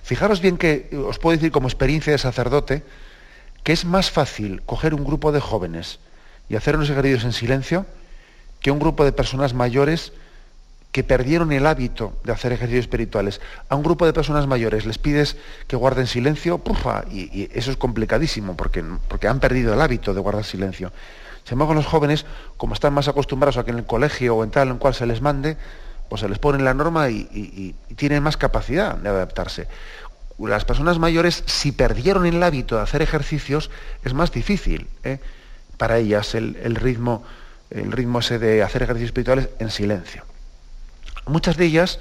[0.01, 2.83] Fijaros bien que os puedo decir como experiencia de sacerdote
[3.63, 5.99] que es más fácil coger un grupo de jóvenes
[6.47, 7.85] y hacer unos ejercicios en silencio
[8.61, 10.13] que un grupo de personas mayores
[10.93, 13.41] que perdieron el hábito de hacer ejercicios espirituales.
[13.67, 15.35] A un grupo de personas mayores les pides
[15.67, 20.21] que guarden silencio, pufa, y, eso es complicadísimo porque, porque han perdido el hábito de
[20.21, 20.93] guardar silencio.
[21.51, 22.25] Sin embargo, los jóvenes,
[22.55, 25.05] como están más acostumbrados a que en el colegio o en tal en cual se
[25.05, 25.57] les mande,
[26.07, 29.67] pues se les pone la norma y, tienen más capacidad de adaptarse.
[30.39, 33.69] Las personas mayores, si perdieron el hábito de hacer ejercicios,
[34.05, 35.19] es más difícil ¿eh?
[35.75, 37.25] para ellas el, el ritmo
[37.69, 40.23] el ritmo ese de hacer ejercicios espirituales en silencio.
[41.25, 41.99] Muchas de ellas,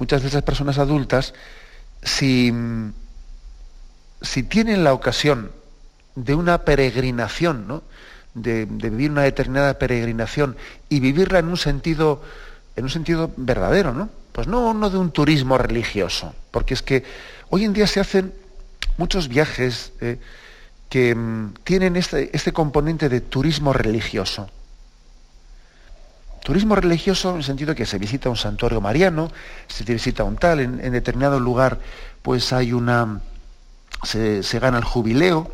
[0.00, 1.32] muchas de esas personas adultas,
[2.02, 2.52] si,
[4.20, 5.52] si tienen la ocasión
[6.16, 7.84] de una peregrinación, ¿no?
[8.34, 10.56] De, vivir una determinada peregrinación
[10.88, 12.22] y vivirla en un sentido,
[12.76, 14.08] en un sentido verdadero, ¿no?
[14.32, 17.04] Pues no, no de un turismo religioso, porque es que
[17.48, 18.32] hoy en día se hacen
[18.96, 20.18] muchos viajes eh,
[20.88, 24.48] que mm, tienen este, este componente de turismo religioso.
[26.42, 29.30] Turismo religioso en el sentido que se visita un santuario mariano,
[29.68, 31.78] se visita un tal, en, determinado lugar
[32.22, 33.20] pues hay una,
[34.02, 35.50] se, gana el jubileo,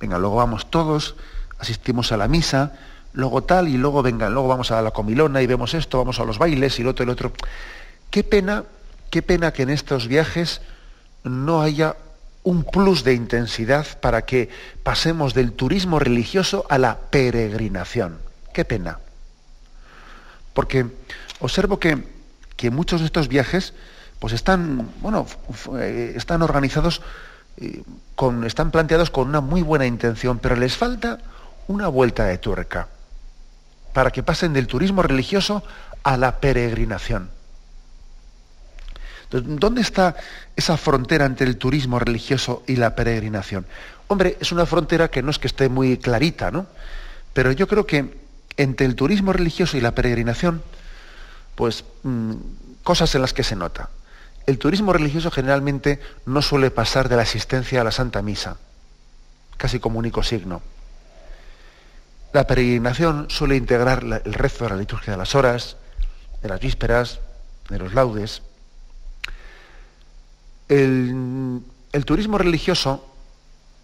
[0.00, 1.14] venga, luego vamos todos,
[1.60, 2.72] asistimos a la misa,
[3.12, 6.24] luego tal, y luego venga, luego vamos a la comilona y vemos esto, vamos a
[6.24, 7.32] los bailes y lo otro y lo otro.
[8.10, 8.64] Qué pena,
[9.10, 10.60] qué pena que en estos viajes
[11.24, 11.96] no haya
[12.42, 14.48] un plus de intensidad para que
[14.82, 18.18] pasemos del turismo religioso a la peregrinación.
[18.54, 18.98] Qué pena.
[20.54, 20.86] Porque
[21.40, 22.02] observo que,
[22.70, 23.72] muchos de estos viajes
[24.18, 25.26] pues están, bueno,
[25.78, 27.00] eh, están organizados,
[27.56, 27.82] eh,
[28.14, 31.18] con, están planteados con una muy buena intención, pero les falta
[31.70, 32.88] una vuelta de tuerca
[33.92, 35.62] para que pasen del turismo religioso
[36.02, 37.30] a la peregrinación.
[39.30, 40.16] ¿dónde está
[40.56, 43.64] esa frontera entre el turismo religioso y la peregrinación?
[44.08, 46.66] Hombre, es una frontera que no es que esté muy clarita, ¿no?
[47.32, 48.18] Pero yo creo que
[48.56, 50.64] entre el turismo religioso y la peregrinación,
[51.54, 52.32] pues mm,
[52.82, 53.90] cosas en las que se nota.
[54.46, 58.56] El turismo religioso generalmente no suele pasar de la asistencia a la Santa Misa,
[59.56, 60.60] casi como único signo.
[62.32, 65.76] La peregrinación suele integrar el rezo de la liturgia de las horas,
[66.42, 67.18] de las vísperas,
[67.68, 68.42] de los laudes.
[70.68, 71.62] El,
[72.06, 73.06] turismo religioso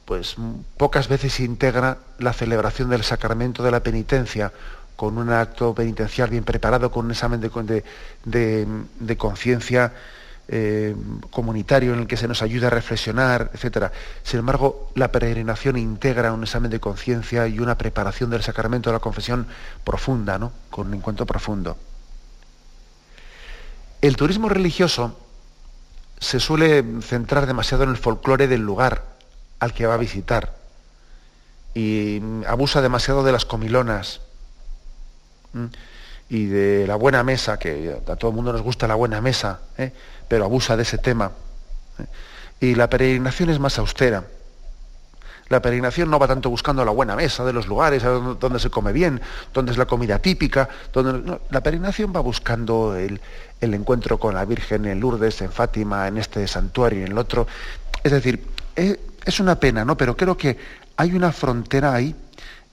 [0.04, 0.36] pues
[0.76, 4.52] pocas veces integra la celebración del sacramento de la penitencia
[4.94, 9.92] con un acto penitencial bien preparado, con un examen de, conciencia
[10.48, 10.94] eh,
[11.30, 13.90] comunitario en el que se nos ayuda a reflexionar, etc.
[14.22, 18.94] Sin embargo, la peregrinación integra un examen de conciencia y una preparación del sacramento de
[18.94, 19.46] la confesión
[19.84, 20.52] profunda, ¿no?
[20.70, 21.76] con un encuentro profundo.
[24.00, 25.18] El turismo religioso
[26.18, 29.02] se suele centrar demasiado en el folclore del lugar
[29.58, 30.54] al que va a visitar
[31.74, 34.20] y abusa demasiado de las comilonas
[36.28, 39.60] y de la buena mesa, que a todo el mundo nos gusta la buena mesa,
[39.76, 39.92] ¿eh?
[40.28, 41.32] Pero abusa de ese tema.
[41.98, 42.04] ¿eh?
[42.60, 44.24] Y la peregrinación es más austera.
[45.48, 48.92] La peregrinación no va tanto buscando la buena mesa de los lugares, donde se come
[48.92, 49.20] bien,
[49.54, 50.68] donde es la comida típica.
[50.92, 53.20] Donde, la peregrinación va buscando el,
[53.60, 57.46] encuentro con la Virgen en Lourdes, en Fátima, en este santuario y en el otro.
[58.02, 59.96] Es decir, es, es una pena, ¿no?
[59.96, 60.58] Pero creo que
[60.96, 62.16] hay una frontera ahí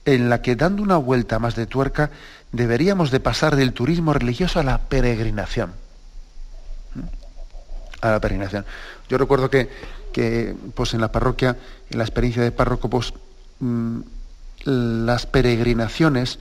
[0.04, 2.10] en la que dando una vuelta más de tuerca
[2.50, 5.83] deberíamos de pasar del turismo religioso a la peregrinación.
[8.04, 8.66] A la peregrinación.
[9.08, 11.56] Yo recuerdo que, pues en la parroquia,
[11.88, 13.14] en la experiencia de párroco, pues
[13.60, 14.00] mm,
[14.64, 16.38] las peregrinaciones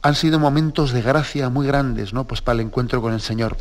[0.00, 2.24] han sido momentos de gracia muy grandes, ¿no?
[2.24, 3.58] Pues para el encuentro con el Señor.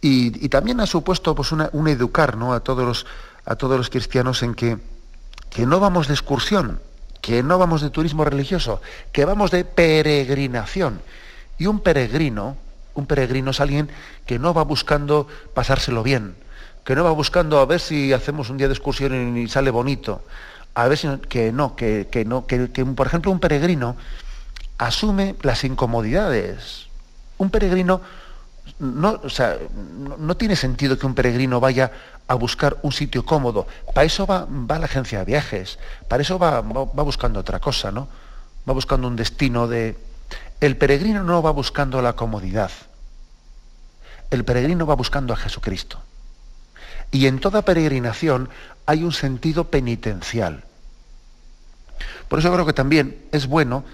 [0.00, 2.52] Y, también ha supuesto pues un educar ¿no?
[2.52, 3.06] a, todos los,
[3.44, 4.78] a todos los cristianos en que,
[5.48, 6.80] que no vamos de excursión,
[7.20, 8.82] que no vamos de turismo religioso,
[9.12, 11.00] que vamos de peregrinación.
[11.58, 12.56] Y un peregrino,
[12.94, 13.88] un peregrino es alguien
[14.26, 16.34] que no va buscando pasárselo bien,
[16.84, 20.22] que no va buscando a ver si hacemos un día de excursión y sale bonito,
[20.74, 23.96] a ver si que no, que, no, que, por ejemplo un peregrino
[24.78, 26.86] asume las incomodidades.
[27.38, 28.00] Un peregrino
[28.78, 29.58] no, o sea,
[30.18, 31.92] no, tiene sentido que un peregrino vaya
[32.26, 33.66] a buscar un sitio cómodo.
[33.94, 35.78] Para eso va, va la agencia de viajes,
[36.08, 38.08] para eso va, va, buscando otra cosa, ¿no?
[38.68, 39.96] Va buscando un destino de...
[40.62, 42.70] El peregrino no va buscando la comodidad.
[44.30, 45.98] El peregrino va buscando a Jesucristo.
[47.10, 48.48] Y en toda peregrinación
[48.86, 50.62] hay un sentido penitencial.
[52.28, 53.84] Por eso creo que también es bueno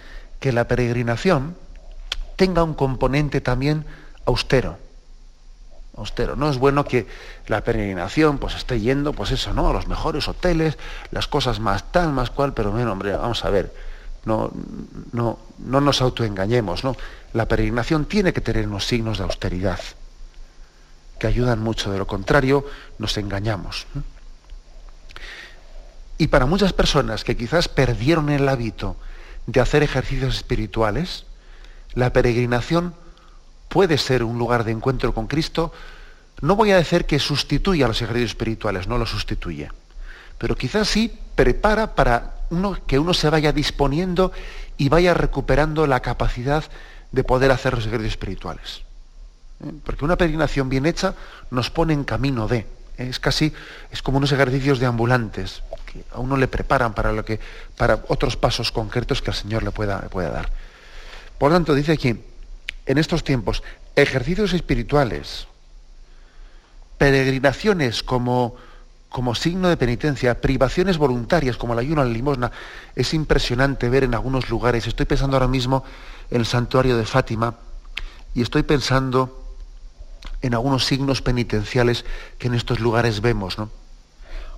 [0.41, 1.57] que la peregrinación
[2.37, 3.87] tenga un componente también
[4.27, 4.77] austero
[5.97, 6.37] austero.
[6.37, 7.07] No es bueno que
[7.47, 9.69] la peregrinación pues esté yendo, pues eso, ¿no?
[9.69, 10.79] A los mejores hoteles,
[11.11, 13.73] las cosas más tal, más cual, pero bueno, hombre, vamos a ver,
[14.29, 14.53] no,
[15.13, 16.97] no, no nos autoengañemos, ¿no?
[17.33, 19.81] La peregrinación tiene que tener unos signos de austeridad
[21.19, 22.65] que ayudan mucho, de lo contrario
[22.99, 23.87] nos engañamos.
[26.19, 28.97] Y para muchas personas que quizás perdieron el hábito
[29.47, 31.25] de hacer ejercicios espirituales,
[31.95, 32.95] la peregrinación
[33.69, 35.73] puede ser un lugar de encuentro con Cristo,
[36.41, 39.71] no voy a decir que sustituya a los ejercicios espirituales, no lo sustituye,
[40.39, 42.38] pero quizás sí prepara para
[42.87, 44.33] que uno se vaya disponiendo
[44.77, 46.65] y vaya recuperando la capacidad
[47.13, 48.83] de poder hacer los ejercicios espirituales.
[49.85, 51.15] Porque una peregrinación bien hecha
[51.51, 52.59] nos pone en camino de.
[52.59, 53.09] ¿eh?
[53.09, 53.53] Es casi,
[53.91, 57.41] es como unos ejercicios de ambulantes, que a uno le preparan para, lo que,
[57.77, 60.51] para otros pasos concretos que el Señor le pueda, le pueda dar.
[61.39, 62.21] Por tanto, dice aquí,
[62.87, 63.63] en estos tiempos
[63.97, 65.49] ejercicios espirituales,
[66.99, 68.57] peregrinaciones como,
[69.09, 72.53] como signo de penitencia, privaciones voluntarias como el ayuno a la limosna.
[72.95, 75.85] Es impresionante ver en algunos lugares, estoy pensando ahora mismo
[76.31, 77.55] en el santuario de Fátima
[78.35, 79.57] y estoy pensando
[80.43, 82.05] en algunos signos penitenciales
[82.39, 83.71] que en estos lugares vemos, ¿no?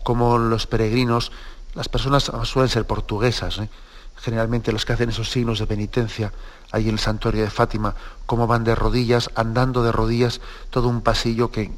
[0.03, 1.31] Como los peregrinos,
[1.75, 3.69] las personas suelen ser portuguesas, ¿eh?
[4.17, 6.33] generalmente los que hacen esos signos de penitencia
[6.73, 7.95] ahí en el santuario de Fátima,
[8.27, 10.41] cómo van de rodillas, andando de rodillas,
[10.71, 11.71] todo un pasillo que,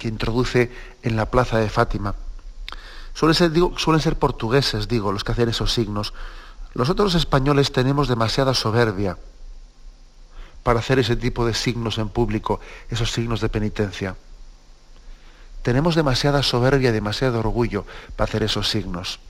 [0.00, 0.72] que introduce
[1.02, 2.14] en la plaza de Fátima.
[3.12, 6.14] Suelen ser, portugueses, digo, los que hacen esos signos.
[6.72, 9.18] Los otros españoles tenemos demasiada soberbia
[10.62, 14.16] para hacer ese tipo de signos en público, esos signos de penitencia.
[15.62, 17.84] Tenemos demasiada soberbia, demasiado orgullo
[18.16, 19.20] para hacer esos signos.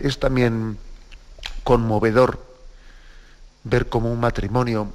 [0.00, 0.78] Es también
[1.64, 2.46] conmovedor
[3.64, 4.92] ver como un matrimonio,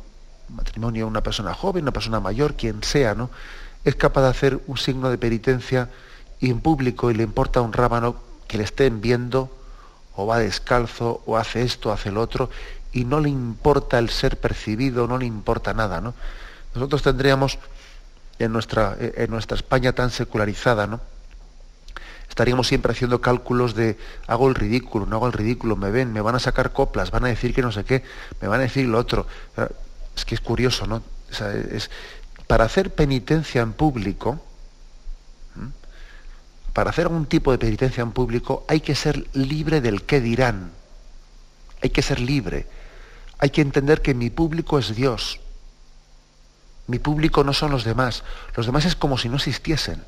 [0.49, 3.29] matrimonio, una persona joven, una persona mayor, quien sea, ¿no?
[3.83, 5.89] Es capaz de hacer un signo de penitencia
[6.39, 8.15] y en público y le importa un rábano
[8.47, 9.49] que le estén viendo,
[10.15, 12.49] o va descalzo, o hace esto, hace lo otro,
[12.91, 16.13] y no le importa el ser percibido, no le importa nada, ¿no?
[16.73, 17.57] Nosotros tendríamos
[18.39, 20.99] en nuestra, en nuestra España tan secularizada, ¿no?
[22.35, 26.19] estaríamos siempre haciendo cálculos de hago el ridículo, no hago el ridículo, me ven, me
[26.19, 28.03] van a sacar coplas, van a decir que no sé qué,
[28.41, 29.25] me van a decir lo otro.
[30.15, 31.03] Es que es curioso, ¿no?
[31.71, 31.89] es,
[32.47, 34.39] para hacer penitencia en público,
[36.73, 40.71] para hacer algún tipo de penitencia en público, hay que ser libre del qué dirán.
[41.81, 42.67] Hay que ser libre.
[43.39, 45.39] Hay que entender que mi público es Dios.
[46.87, 48.23] Mi público no son los demás.
[48.55, 50.03] Los demás es como si no existiesen.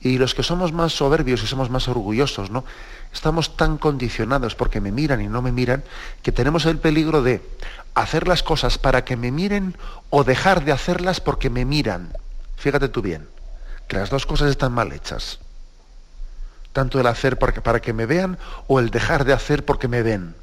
[0.00, 2.64] Y los que somos más soberbios y somos más orgullosos, ¿no?
[3.12, 5.84] Estamos tan condicionados porque me miran y no me miran
[6.22, 7.40] que tenemos el peligro de
[7.94, 9.76] hacer las cosas para que me miren
[10.10, 12.12] o dejar de hacerlas porque me miran.
[12.56, 13.28] Fíjate tú bien,
[13.88, 15.38] que las dos cosas están mal hechas.
[16.72, 20.34] Tanto el hacer para que me vean o el dejar de hacer porque me ven.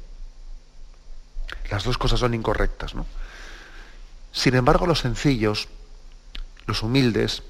[1.70, 3.06] Las dos cosas son incorrectas, ¿no?
[4.32, 5.68] Sin embargo, los sencillos,
[6.66, 7.42] los humildes,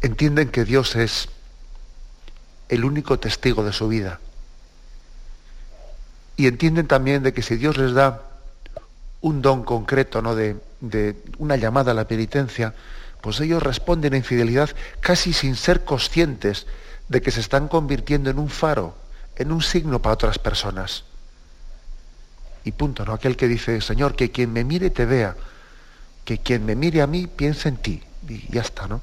[0.00, 1.28] entienden que Dios es
[2.68, 4.20] el único testigo de su vida.
[6.36, 8.22] Y entienden también de que si Dios les da
[9.20, 10.34] un don concreto, ¿no?
[10.34, 12.74] de, de una llamada a la penitencia,
[13.20, 14.70] pues ellos responden en fidelidad
[15.00, 16.66] casi sin ser conscientes
[17.08, 18.96] de que se están convirtiendo en un faro,
[19.36, 21.04] en un signo para otras personas.
[22.64, 23.12] Y punto, ¿no?
[23.12, 25.36] Aquel que dice, Señor, que quien me mire te vea,
[26.24, 28.02] que quien me mire a mí piense en ti.
[28.28, 29.02] Y ya está, ¿no?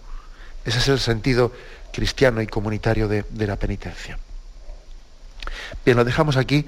[0.66, 1.52] Ese es el sentido
[1.92, 4.18] cristiano y comunitario de, la penitencia.
[5.84, 6.66] Bien, lo dejamos aquí.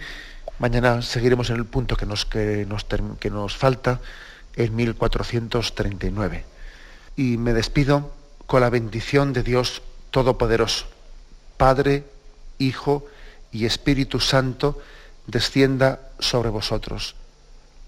[0.61, 2.85] Mañana seguiremos en el punto que nos, que nos,
[3.19, 3.99] que nos falta,
[4.55, 6.45] en 1439.
[7.15, 8.13] Y me despido
[8.45, 9.81] con la bendición de Dios
[10.11, 10.85] Todopoderoso,
[11.57, 12.03] Padre,
[12.59, 13.07] Hijo
[13.51, 14.79] y Espíritu Santo,
[15.25, 17.15] descienda sobre vosotros.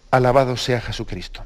[0.10, 1.46] Alabado sea Jesucristo.